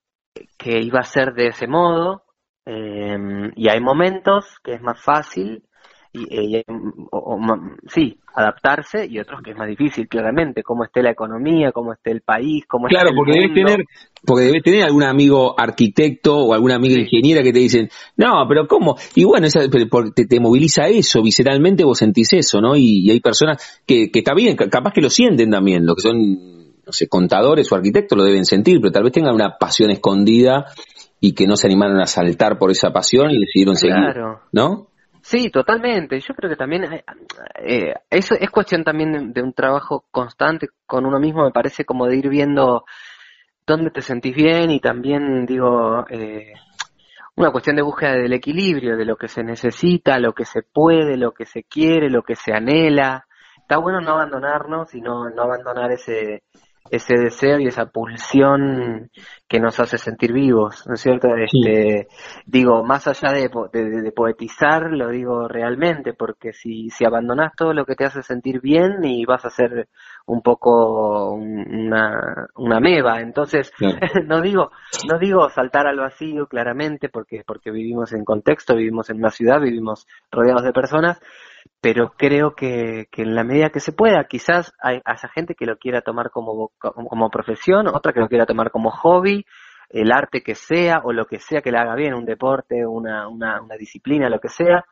[0.58, 2.24] que iba a ser de ese modo.
[2.66, 5.69] Em, y hay momentos que es más fácil
[6.12, 6.64] y,
[7.94, 12.12] sí, adaptarse y otros que es más difícil, claramente, cómo esté la economía, cómo esté
[12.12, 13.86] el país, cómo Claro, esté el porque debes tener,
[14.26, 17.02] porque debes tener algún amigo arquitecto o alguna amiga Sí.
[17.02, 18.96] ingeniera que te dicen, no, pero ¿cómo?
[19.16, 22.76] Y bueno, esa- te, te moviliza eso, visceralmente vos sentís eso, ¿no?
[22.76, 25.96] Y, y hay personas que, que está bien, ca- capaz que lo sienten también, los
[25.96, 26.20] que son,
[26.86, 30.66] no sé, contadores o arquitectos lo deben sentir, pero tal vez tengan una pasión escondida
[31.22, 34.40] y que no se animaron a saltar por esa pasión y decidieron seguir, Claro.
[34.54, 34.88] ¿no?
[35.30, 36.20] Sí, totalmente.
[36.20, 37.04] Yo creo que también eh,
[37.60, 41.86] eh, eso es cuestión también de, de un trabajo constante con uno mismo, me parece
[41.86, 42.84] como de ir viendo
[43.64, 46.54] dónde te sentís bien y también digo eh,
[47.36, 51.16] una cuestión de búsqueda del equilibrio, de lo que se necesita, lo que se puede,
[51.16, 53.28] lo que se quiere, lo que se anhela.
[53.58, 56.42] Está bueno no abandonarnos y no, no abandonar ese
[56.92, 59.10] ese deseo y esa pulsión
[59.48, 61.30] que nos hace sentir vivos, ¿no es cierto?
[61.36, 62.08] Este,
[62.46, 67.86] digo, más allá de, de- poetizar, lo digo realmente, porque si, si abandonás todo lo
[67.86, 69.88] que te hace sentir bien y vas a ser
[70.26, 73.98] un poco un- una, una meba, entonces Claro.
[74.26, 74.72] no digo,
[75.08, 79.62] no digo saltar al vacío claramente, porque, porque vivimos en contexto, vivimos en una ciudad,
[79.62, 81.20] vivimos rodeados de personas,
[81.82, 85.66] pero creo que, que en la medida que se pueda, quizás hay, haya gente que
[85.66, 89.46] lo quiera tomar como, como profesión, otra que lo quiera tomar como hobby,
[89.90, 93.28] el arte que sea o lo que sea que le haga bien, un deporte, una,
[93.28, 94.86] una, una disciplina, lo que sea.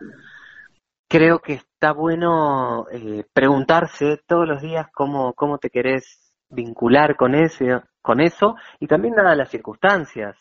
[1.10, 7.36] Creo que está bueno eh, preguntarse todos los días cómo, cómo te querés vincular con
[7.36, 10.38] ese, con eso y también dadas las circunstancias.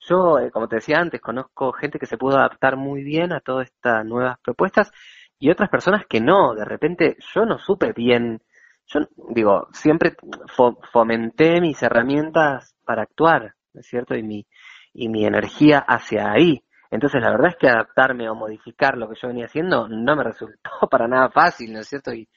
[0.00, 3.40] Yo, eh, como te decía antes, conozco gente que se pudo adaptar muy bien a
[3.40, 4.92] todas estas nuevas propuestas
[5.38, 6.54] y otras personas que no.
[6.54, 8.42] De repente yo no supe bien,
[8.86, 9.00] yo
[9.34, 10.16] digo, siempre
[10.56, 14.14] fo- fomenté mis herramientas para actuar, ¿no es cierto?
[14.16, 14.46] Y mi,
[14.92, 16.62] y mi energía hacia ahí.
[16.90, 20.24] Entonces la verdad es que adaptarme o modificar lo que yo venía haciendo no me
[20.24, 22.12] resultó para nada fácil, ¿no es cierto?
[22.14, 22.28] Y,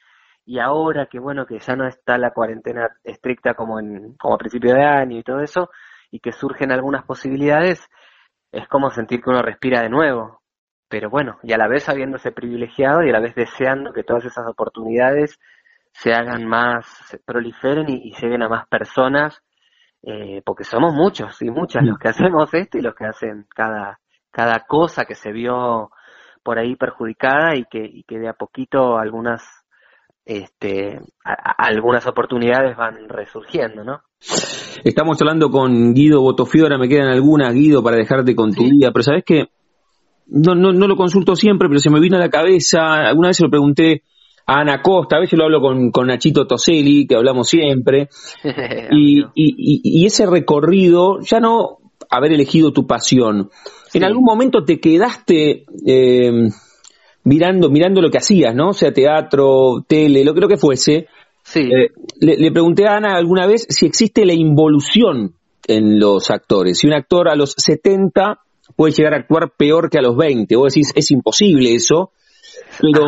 [0.44, 4.38] y ahora que bueno, que ya no está la cuarentena estricta como en, como a
[4.38, 5.70] principio de año y todo eso,
[6.10, 7.88] y que surgen algunas posibilidades,
[8.52, 10.39] es como sentir que uno respira de nuevo.
[10.90, 14.24] Pero bueno, y a la vez habiéndose privilegiado y a la vez deseando que todas
[14.24, 15.38] esas oportunidades
[15.92, 19.40] se hagan más, se proliferen y, y lleguen a más personas,
[20.02, 24.00] eh, porque somos muchos y muchas los que hacemos esto y los que hacen cada,
[24.32, 25.90] cada cosa que se vio
[26.42, 29.42] por ahí perjudicada y que, y que de a poquito algunas,
[30.24, 34.00] este, a- a- algunas oportunidades van resurgiendo, ¿no?
[34.82, 39.02] Estamos hablando con Guido Botofiora, me quedan algunas, Guido, para dejarte con tu vida, pero
[39.02, 39.44] sabes que
[40.30, 43.36] no, no, no lo consulto siempre, pero se me vino a la cabeza, alguna vez
[43.36, 44.02] se lo pregunté
[44.46, 48.08] a Ana Costa, a veces lo hablo con, con Nachito Toselli, que hablamos siempre,
[48.90, 51.78] y, y, y- y ese recorrido, ya no
[52.10, 53.50] haber elegido tu pasión,
[53.94, 56.48] en algún momento te quedaste eh,
[57.24, 58.70] mirando, mirando lo que hacías, ¿no?
[58.70, 61.06] O sea, teatro, tele, lo que, lo que fuese,
[61.42, 65.34] sí, eh, le, le pregunté a Ana alguna vez si existe la involución
[65.66, 66.78] en los actores.
[66.78, 68.38] Si un actor a los 70
[68.76, 70.54] puede llegar a actuar peor que a los 20.
[70.56, 72.12] Vos decís, es imposible eso.
[72.80, 73.04] Pero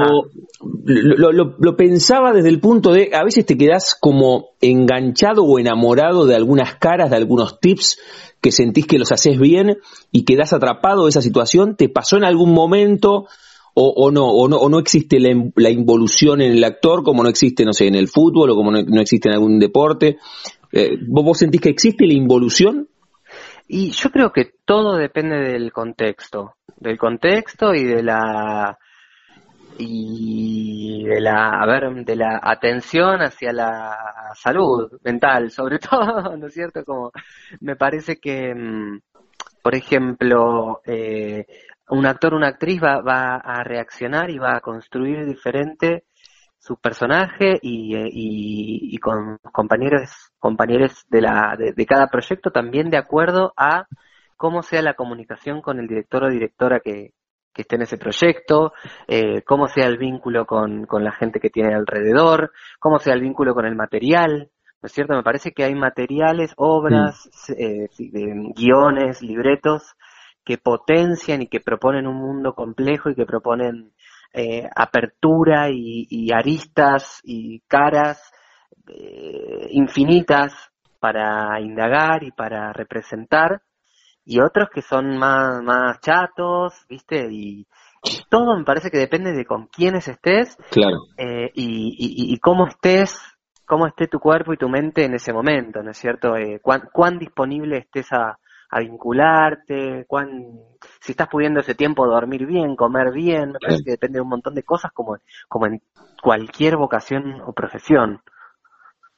[0.85, 5.59] lo, lo- lo pensaba desde el punto de, a veces te quedás como enganchado o
[5.59, 7.99] enamorado de algunas caras, de algunos tips
[8.41, 9.79] que sentís que los haces bien
[10.11, 11.77] y quedás atrapado de esa situación.
[11.77, 13.27] ¿Te pasó en algún momento
[13.75, 17.03] o, o no, o no, o no existe la, in- la involución en el actor
[17.03, 19.59] como no existe, no sé, en el fútbol o como no, no existe en algún
[19.59, 20.19] deporte?
[20.73, 22.89] Eh, ¿vos, ¿Vos sentís que existe la involución?
[23.69, 28.79] Y yo creo que todo depende del contexto, del contexto y de la
[29.79, 36.55] y de la, a de la atención hacia la salud mental, sobre todo, ¿no es
[36.55, 36.85] cierto?
[36.85, 37.13] Como
[37.61, 39.01] me parece que, mm,
[39.63, 41.47] por ejemplo, eh,
[41.89, 46.05] un actor, una actriz va, va a reaccionar y va a construir diferente
[46.59, 52.51] su personaje y, eh, y, y con compañeros, compañeros de, la, de, de cada proyecto
[52.51, 53.86] también de acuerdo a
[54.36, 57.12] cómo sea la comunicación con el director o directora que,
[57.55, 58.72] que esté en ese proyecto,
[59.07, 63.20] eh, cómo sea el vínculo con, con la gente que tiene alrededor, cómo sea el
[63.20, 64.51] vínculo con el material,
[64.82, 65.14] ¿no es cierto?
[65.14, 69.95] Me parece que hay materiales, obras, eh, sí, de- guiones, libretos
[70.45, 73.93] que potencian y que proponen un mundo complejo y que proponen
[74.32, 78.32] eh, apertura y, y aristas y caras
[78.95, 80.53] eh, infinitas
[80.99, 83.62] para indagar y para representar
[84.24, 87.26] y otros que son más, más chatos, ¿viste?
[87.30, 87.66] Y,
[88.05, 90.99] y todo me parece que depende de con quiénes estés Claro.
[91.16, 93.18] eh, y, y- y cómo estés,
[93.66, 96.36] cómo esté tu cuerpo y tu mente en ese momento, ¿no es cierto?
[96.36, 98.38] Eh, cuán, cuán disponible estés a,
[98.70, 100.28] a vincularte, cuán,
[101.01, 104.28] si estás pudiendo ese tiempo dormir bien, comer bien, me parece que depende de un
[104.30, 105.16] montón de cosas como,
[105.49, 105.82] como en
[106.22, 108.22] cualquier vocación o profesión.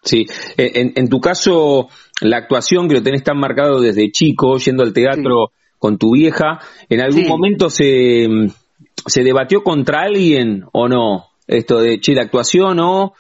[0.05, 0.27] Sí,
[0.57, 1.89] en, en tu caso,
[2.21, 6.61] la actuación que lo tenés tan marcado desde chico, yendo al teatro con tu vieja,
[6.89, 8.27] ¿en algún momento se,
[9.07, 11.27] se debatió contra alguien o no?
[11.47, 13.15] Esto de, che, la actuación o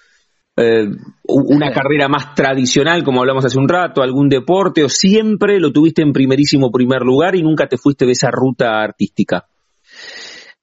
[0.57, 0.87] eh,
[1.25, 6.03] una carrera más tradicional, como hablamos hace un rato, algún deporte, o siempre lo tuviste
[6.03, 9.47] en primerísimo primer lugar y nunca te fuiste de esa ruta artística?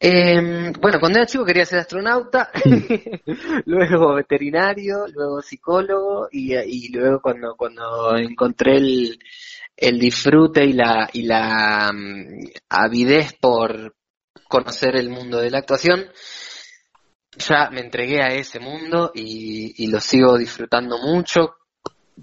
[0.04, 2.50] Eh, bueno, cuando era chico quería ser astronauta,
[3.66, 9.20] luego veterinario, luego psicólogo y, luego cuando, cuando encontré el,
[9.78, 13.96] el disfrute y la, y la um, avidez por
[14.48, 16.08] conocer el mundo de la actuación,
[17.38, 21.58] ya me entregué a ese mundo y lo sigo disfrutando mucho.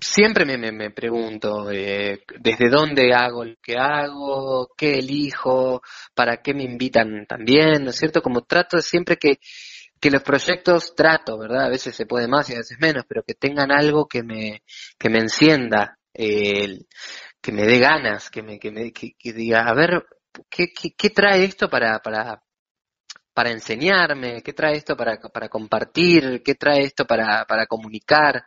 [0.01, 5.83] Siempre me, me, me pregunto eh, desde dónde hago lo que hago, qué elijo,
[6.15, 8.23] para qué me invitan también, ¿no es cierto?
[8.23, 9.41] Como trato siempre que,
[10.01, 11.67] que los proyectos trato, ¿verdad?
[11.67, 14.63] A veces se puede más y a veces menos, pero que tengan algo que me,
[14.99, 16.79] que me encienda, eh,
[17.41, 20.07] que me dé ganas, que me, que me que, diga, a ver,
[20.51, 22.43] ¿qué, qué, qué trae esto para, para,
[23.39, 28.45] para enseñarme, qué trae esto para, para compartir, qué trae esto para, para comunicar.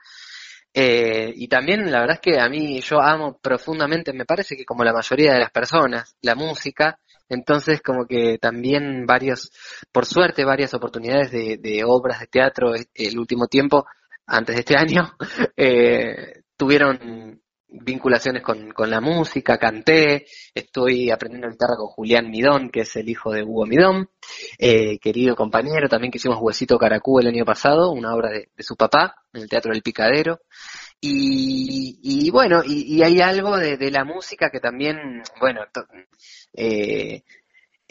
[0.74, 4.66] Eh, y también la verdad es que a mí yo amo profundamente, me parece que
[4.66, 6.98] como la mayoría de las personas, la música,
[7.28, 9.52] entonces como que también varios,
[9.92, 13.86] por suerte varias oportunidades de, de obras de teatro el último tiempo,
[14.28, 15.14] antes de este año,
[15.58, 17.41] eh, tuvieron
[17.72, 23.10] vinculaciones con, con, la música, canté, estoy aprendiendo guitarra con Julián Midón, que es el
[23.10, 24.10] hijo de Hugo Midón,
[24.58, 28.76] eh, querido compañero, también que hicimos Huesito Caracú el año pasado, una obra de, su
[28.76, 30.42] papá, en el Teatro del Picadero.
[31.00, 35.62] Y, y bueno, y, y, hay algo de, de, la música que también, bueno,
[36.54, 37.24] eh,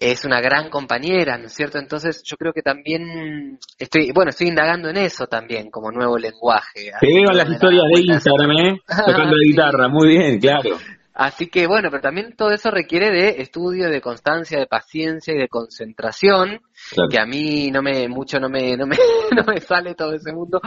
[0.00, 1.78] es una gran compañera, ¿no es cierto?
[1.78, 6.90] Entonces yo creo que también estoy, bueno, estoy indagando en eso también como nuevo lenguaje.
[6.98, 8.80] Te veo las historias de Instagram, ¿eh?
[9.06, 10.78] Tocando la guitarra, muy bien, claro.
[11.12, 15.38] Así que bueno, pero también todo eso requiere de estudio, de constancia, de paciencia y
[15.38, 16.62] de concentración,
[16.94, 17.08] claro.
[17.10, 18.96] que a mí no me, mucho no me, no me,
[19.36, 20.62] no me sale todo ese mundo,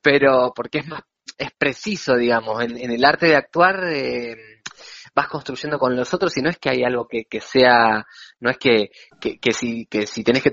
[0.00, 1.02] pero porque es más,
[1.36, 4.34] es preciso, digamos, en, en el arte de actuar, eh,
[5.14, 8.06] vas construyendo con los otros y no es que hay algo que, que sea,
[8.40, 10.52] no es que, que, que, si, que si tenés que,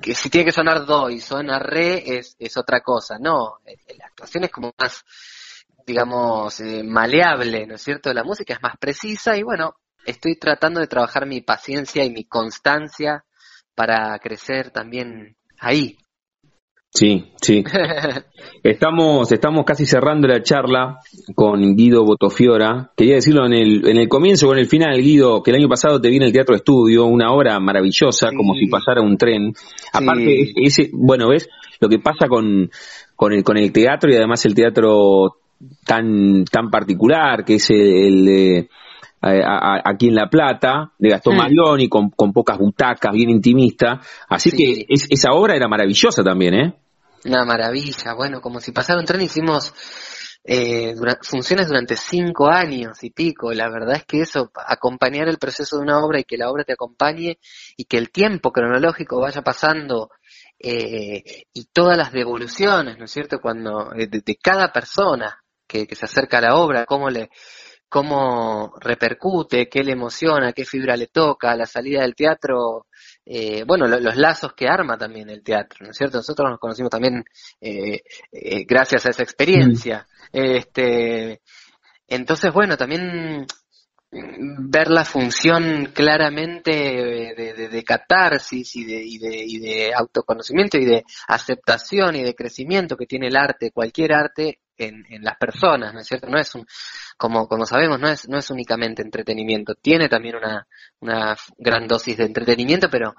[0.00, 4.06] que si tiene que sonar do y suena re es, es otra cosa, no, la
[4.06, 5.04] actuación es como más,
[5.86, 8.12] digamos, eh, maleable, ¿no es cierto?
[8.12, 12.24] La música es más precisa y bueno, estoy tratando de trabajar mi paciencia y mi
[12.24, 13.24] constancia
[13.74, 15.98] para crecer también ahí.
[16.94, 17.64] Sí, sí.
[18.62, 20.98] Estamos, estamos casi cerrando la charla
[21.34, 22.92] con Guido Botofiora.
[22.96, 25.68] Quería decirlo en el, en el comienzo o en el final, Guido, que el año
[25.68, 28.36] pasado te vi en el Teatro Estudio, una obra maravillosa, sí.
[28.36, 29.52] como si pasara un tren.
[29.92, 30.54] Aparte, sí.
[30.62, 31.48] ese, bueno, ves
[31.80, 32.70] lo que pasa con,
[33.16, 35.36] con el, con el teatro y además el teatro
[35.84, 38.68] tan, tan particular, que es el, el
[39.20, 41.38] aquí en La Plata, de Gastón mm.
[41.38, 44.00] Marioni, con, con, pocas butacas, bien intimista.
[44.28, 44.56] Así sí.
[44.56, 46.74] que es, esa obra era maravillosa también, ¿eh?
[47.24, 49.72] Una maravilla, bueno, como si pasara un tren hicimos
[50.44, 53.52] eh, funciones durante cinco años y pico.
[53.52, 56.64] La verdad es que eso, acompañar el proceso de una obra y que la obra
[56.64, 57.38] te acompañe
[57.76, 60.10] y que el tiempo cronológico vaya pasando
[60.58, 63.40] eh, y todas las devoluciones, ¿no es cierto?
[63.40, 67.30] Cuando de, de cada persona que, que, se acerca a la obra, cómo le
[67.88, 72.86] cómo repercute, qué le emociona, qué fibra le toca, la salida del teatro
[73.26, 76.18] eh, bueno, lo, los lazos que arma también el teatro, ¿no es cierto?
[76.18, 77.24] Nosotros nos conocimos también
[77.60, 80.06] eh, eh, gracias a esa experiencia.
[80.32, 80.38] Mm.
[80.38, 81.40] Este,
[82.06, 83.46] entonces, bueno, también
[84.10, 92.14] ver la función claramente de, catarsis y de, y, y de autoconocimiento y de aceptación
[92.14, 96.06] y de crecimiento que tiene el arte, cualquier arte, en, en, las personas, ¿no es
[96.06, 96.28] cierto?
[96.28, 96.66] No es un,
[97.16, 100.66] como, como sabemos, no es, no es únicamente entretenimiento, tiene también una,
[101.00, 103.14] una gran dosis de entretenimiento, pero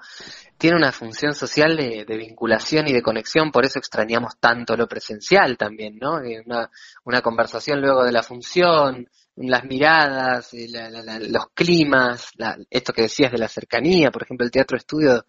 [0.58, 5.56] tiene una función social de, vinculación y de conexión, por eso extrañamos tanto lo presencial
[5.56, 6.20] también, ¿no?
[6.22, 6.70] Eh, una,
[7.04, 12.32] una conversación luego de la función, las miradas, eh, la, la, la, los climas,
[12.70, 15.26] esto que decías de la cercanía, por ejemplo, el Teatro Estudio,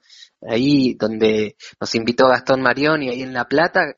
[0.48, 3.96] ahí donde nos invitó Gastón Marioni, ahí en La Plata,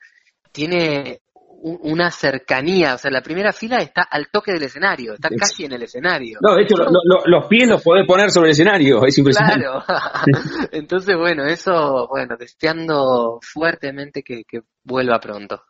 [0.51, 1.21] tiene
[1.61, 5.73] una cercanía, o sea, la primera fila está al toque del escenario, está casi en
[5.73, 6.39] el escenario.
[6.41, 9.61] No, de hecho, lo, lo, los pies los podés poner sobre el escenario, es impresionante.
[9.61, 9.83] Claro.
[10.71, 15.61] Entonces, bueno, eso, bueno, deseando fuertemente que, que vuelva pronto.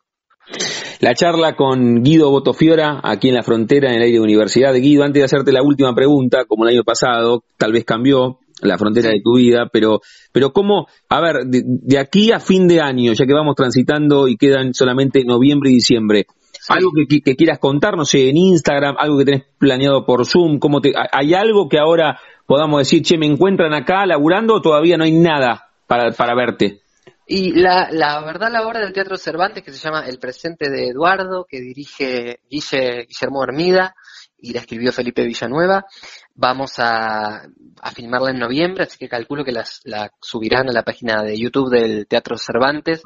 [1.00, 4.74] La charla con Guido Botofiora, aquí en la frontera, en el aire de universidad.
[4.74, 8.78] Guido, antes de hacerte la última pregunta, como el año pasado, tal vez cambió la
[8.78, 10.00] frontera de tu vida, pero,
[10.32, 14.36] pero cómo, a ver, de, aquí a fin de año, ya que vamos transitando y
[14.36, 16.26] quedan solamente noviembre y diciembre,
[16.68, 20.80] algo que, quieras contar, no sé, en Instagram, algo que tenés planeado por Zoom, ¿cómo
[20.80, 25.04] te, ¿hay algo que ahora podamos decir, che, me encuentran acá laburando o todavía no
[25.04, 26.80] hay nada para, para verte?
[27.26, 30.88] Y la, la verdad, la obra del Teatro Cervantes, que se llama El presente de
[30.88, 33.94] Eduardo, que dirige Guille, Guillermo Hermida
[34.42, 35.86] y la escribió Felipe Villanueva,
[36.34, 37.42] vamos a,
[37.80, 41.38] a filmarla en noviembre, así que calculo que las, la subirán a la página de
[41.38, 43.02] YouTube del Teatro Cervantes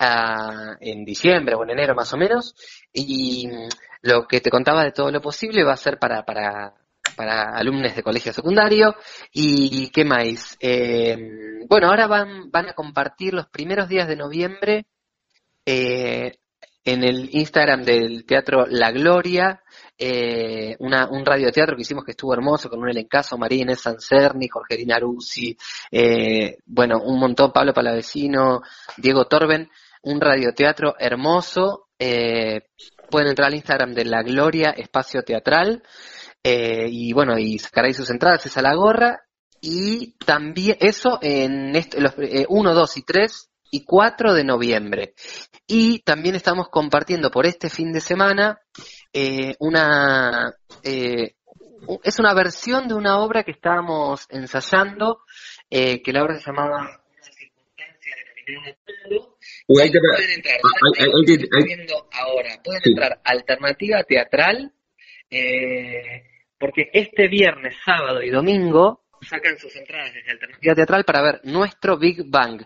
[0.00, 2.54] uh, en diciembre o en enero más o menos.
[2.92, 3.48] Y
[4.02, 6.74] lo que te contaba de todo lo posible va a ser para, para
[7.16, 8.94] para alumnos de colegio secundario.
[9.32, 10.56] ¿Y qué más?
[10.60, 11.16] Eh,
[11.68, 14.86] bueno, ahora van, van a compartir los primeros días de noviembre
[15.66, 16.38] eh,
[16.84, 19.62] en el Instagram del Teatro La Gloria,
[19.98, 24.48] eh, una, un radioteatro que hicimos que estuvo hermoso con un elencazo, María Inés Sancerni,
[24.48, 25.56] Jorge Aruzzi,
[25.90, 28.62] eh, bueno, un montón, Pablo Palavecino,
[28.96, 29.68] Diego Torben,
[30.02, 31.88] un radioteatro hermoso.
[31.98, 35.82] pueden entrar al Instagram de La Gloria Espacio Teatral.
[36.42, 39.22] Eh, y bueno, y sacaréis sus entradas, esa la gorra.
[39.60, 42.14] Y también eso en los
[42.48, 45.14] 1, eh, 2 y 3 y 4 de noviembre.
[45.66, 48.60] Y también estamos compartiendo por este fin de semana
[49.12, 50.54] eh, una...
[50.82, 55.20] es una versión de una obra que estábamos ensayando,
[55.70, 58.16] que la obra se llamaba Una circunstancia
[60.16, 60.60] pueden entrar,
[62.12, 64.72] ahora, pueden entrar alternativa teatral
[65.30, 66.24] eh,
[66.58, 71.98] porque este viernes, sábado y domingo sacan sus entradas desde Alternativa Teatral para ver nuestro
[71.98, 72.62] Big Bang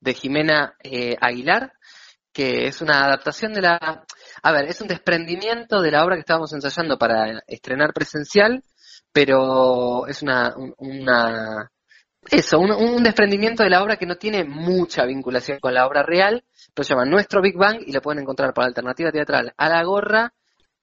[0.00, 1.72] de Jimena eh, Aguilar,
[2.34, 4.04] que es una adaptación de la...
[4.42, 8.62] A ver, es un desprendimiento de la obra que estábamos ensayando para estrenar presencial,
[9.12, 10.52] pero es una...
[10.78, 11.70] una
[12.30, 16.02] eso, un, un desprendimiento de la obra que no tiene mucha vinculación con la obra
[16.02, 16.42] real,
[16.74, 19.84] pero se llama Nuestro Big Bang y lo pueden encontrar por Alternativa Teatral a la
[19.84, 20.32] gorra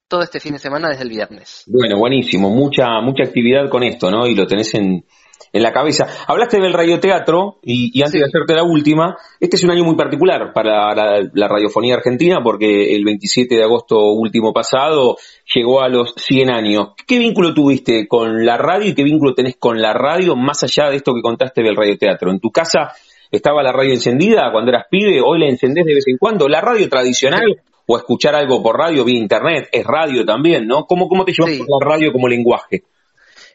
[0.08, 1.64] todo este fin de semana desde el viernes.
[1.68, 4.28] Bueno, buenísimo, mucha, mucha actividad con esto, ¿no?
[4.28, 5.04] Y lo tenés en,
[5.52, 6.08] en la cabeza.
[6.28, 9.96] Hablaste del radioteatro y, y antes de hacerte la última, este es un año muy
[9.96, 15.18] particular para la, radiofonía argentina porque el 27 de agosto último pasado
[15.54, 16.90] llegó a los 100 años.
[17.08, 20.90] ¿Qué vínculo tuviste con la radio y qué vínculo tenés con la radio más allá
[20.90, 22.32] de esto que contaste del radioteatro?
[22.32, 22.94] ¿En tu casa
[23.30, 25.22] estaba la radio encendida cuando eras pibe?
[25.22, 26.48] ¿Hoy la encendés de vez en cuando?
[26.48, 30.86] ¿La radio tradicional o escuchar algo por radio, vía internet, es radio también, ¿no?
[30.86, 32.84] ¿Cómo, cómo te llevas la radio como lenguaje?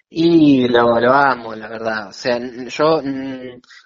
[0.09, 2.09] Y lo, lo amo, la verdad.
[2.09, 2.39] O sea,
[2.69, 3.03] yo,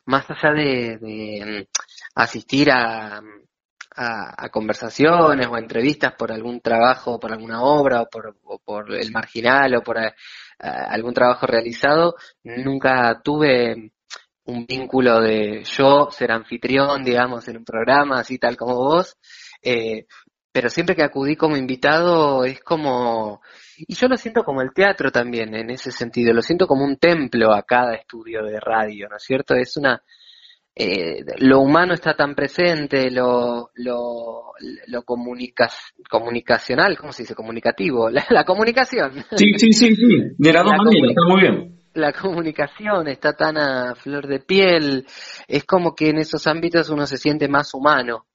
[0.06, 1.66] más allá de, mm,
[2.14, 3.20] asistir a,
[3.97, 9.74] a, conversaciones o entrevistas por algún trabajo, por alguna obra, o por, por el marginal,
[9.76, 10.12] o por eh,
[10.59, 13.92] algún trabajo realizado, nunca tuve
[14.44, 19.16] un vínculo de yo ser anfitrión, digamos, en un programa así tal como vos.
[19.62, 20.06] Eh,
[20.52, 23.40] pero siempre que acudí como invitado es como,
[23.86, 26.97] y yo lo siento como el teatro también en ese sentido, lo siento como un
[26.97, 29.55] templo a cada estudio de radio, ¿no es cierto?
[29.55, 30.02] Es una,
[30.74, 34.52] eh, lo humano está tan presente, lo, lo,
[34.86, 37.35] lo comunicacional, ¿cómo se dice?
[37.35, 39.24] Comunicativo, la, comunicación.
[39.36, 40.77] Sí, sí, sí, sí, de la, está
[41.28, 41.77] muy bien.
[41.93, 45.07] La comunicación está tan a flor de piel,
[45.48, 48.27] es como que en esos ámbitos uno se siente más humano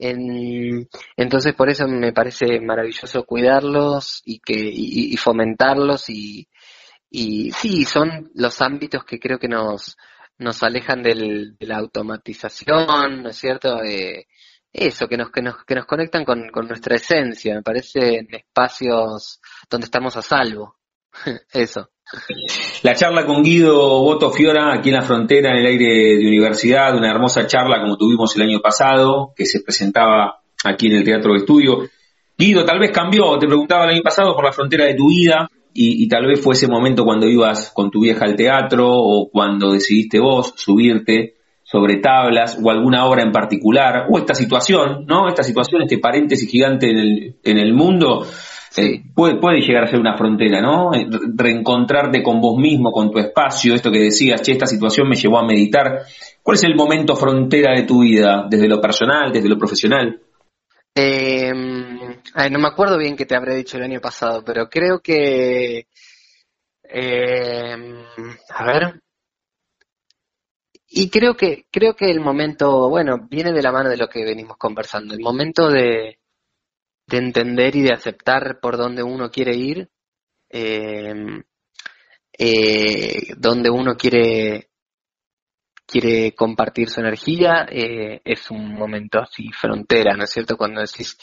[0.00, 6.48] entonces por eso me parece maravilloso cuidarlos y que y, fomentarlos y,
[7.10, 9.96] y sí son los ámbitos que creo que nos
[10.38, 13.82] nos alejan del, de la automatización, ¿no es cierto?
[13.84, 14.26] Eh,
[14.72, 18.34] eso, que nos, que nos, que nos conectan con, con nuestra esencia, me parece en
[18.34, 20.78] espacios donde estamos a salvo.
[21.52, 21.90] eso.
[22.82, 26.96] La charla con Guido Boto Fiora aquí en la frontera, en el aire de universidad,
[26.96, 31.32] una hermosa charla como tuvimos el año pasado, que se presentaba aquí en el Teatro
[31.32, 31.88] de Estudio.
[32.36, 35.48] Guido, tal vez cambió, te preguntaba el año pasado por la frontera de tu vida
[35.72, 39.72] y, tal vez fue ese momento cuando ibas con tu vieja al teatro o cuando
[39.72, 45.28] decidiste vos subirte sobre tablas o alguna obra en particular o esta situación, ¿no?
[45.28, 48.26] Esta situación, este paréntesis gigante en el, en el mundo
[48.70, 49.02] Sí.
[49.14, 50.94] Puede, puede llegar a ser una frontera, ¿no?
[50.94, 55.16] Eh, reencontrarte con vos mismo, con tu espacio, esto que decías, che, esta situación me
[55.16, 56.02] llevó a meditar.
[56.40, 60.20] ¿Cuál es el momento frontera de tu vida, desde lo personal, desde lo profesional?
[60.94, 65.88] Eh, no me acuerdo bien qué te habré dicho el año pasado, pero creo que...
[66.84, 67.76] Eh,
[68.50, 69.00] a ver.
[70.88, 74.24] Y creo que, creo que el momento, bueno, viene de la mano de lo que
[74.24, 76.19] venimos conversando, el momento de,
[77.18, 79.90] entender y de aceptar por dónde uno quiere ir,
[80.50, 81.42] eh,
[82.38, 84.70] eh, donde uno quiere
[85.90, 90.56] quiere compartir su energía, eh, es un momento así frontera, ¿no es cierto?
[90.56, 91.16] Cuando decís,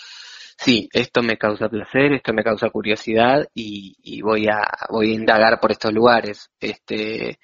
[0.58, 5.60] sí, esto me causa placer, esto me causa curiosidad y, voy a voy a indagar
[5.60, 6.50] por estos lugares.
[6.60, 7.40] Este,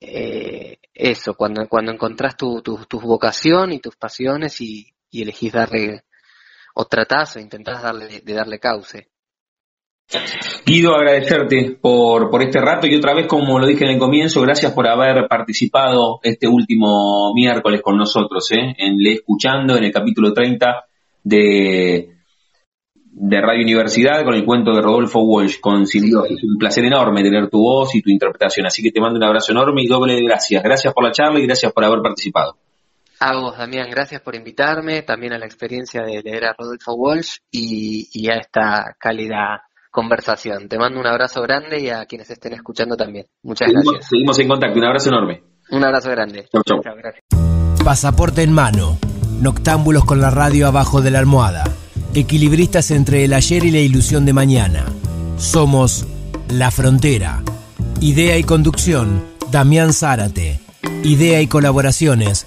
[0.00, 6.04] eh, eso, cuando, cuando encontrás tu, tu, vocación y tus pasiones y, y elegís darle,
[6.80, 9.08] o tratás o intentás darle, de darle cauce.
[10.64, 14.72] Guido, agradecerte por, este rato y otra vez, como lo dije en el comienzo, gracias
[14.72, 18.76] por haber participado este último miércoles con nosotros, ¿eh?
[18.78, 20.84] en Le Escuchando, en el capítulo 30
[21.24, 22.14] de,
[23.28, 26.44] Radio Universidad, con el cuento de Rodolfo Walsh, con Simbiosis.
[26.44, 29.50] Un placer enorme tener tu voz y tu interpretación, así que te mando un abrazo
[29.50, 30.62] enorme y doble de gracias.
[30.62, 32.56] Gracias por la charla y gracias por haber participado.
[33.20, 37.38] A vos, Damián, gracias por invitarme, también a la experiencia de leer a Rodolfo Walsh
[37.50, 40.68] y, y a esta cálida conversación.
[40.68, 43.26] Te mando un abrazo grande y a quienes estén escuchando también.
[43.42, 44.08] Muchas gracias.
[44.08, 44.78] Seguimos en contacto.
[44.78, 45.42] Un abrazo enorme.
[45.70, 46.48] Un abrazo grande.
[46.52, 46.92] Chau, chau.
[47.84, 48.98] Pasaporte en mano.
[49.40, 51.64] Noctámbulos con la radio abajo de la almohada.
[52.14, 54.84] Equilibristas entre el ayer y la ilusión de mañana.
[55.36, 56.06] Somos
[56.48, 57.42] La Frontera.
[58.00, 60.60] Idea y conducción, Damián Zárate.
[61.02, 62.46] Idea y colaboraciones,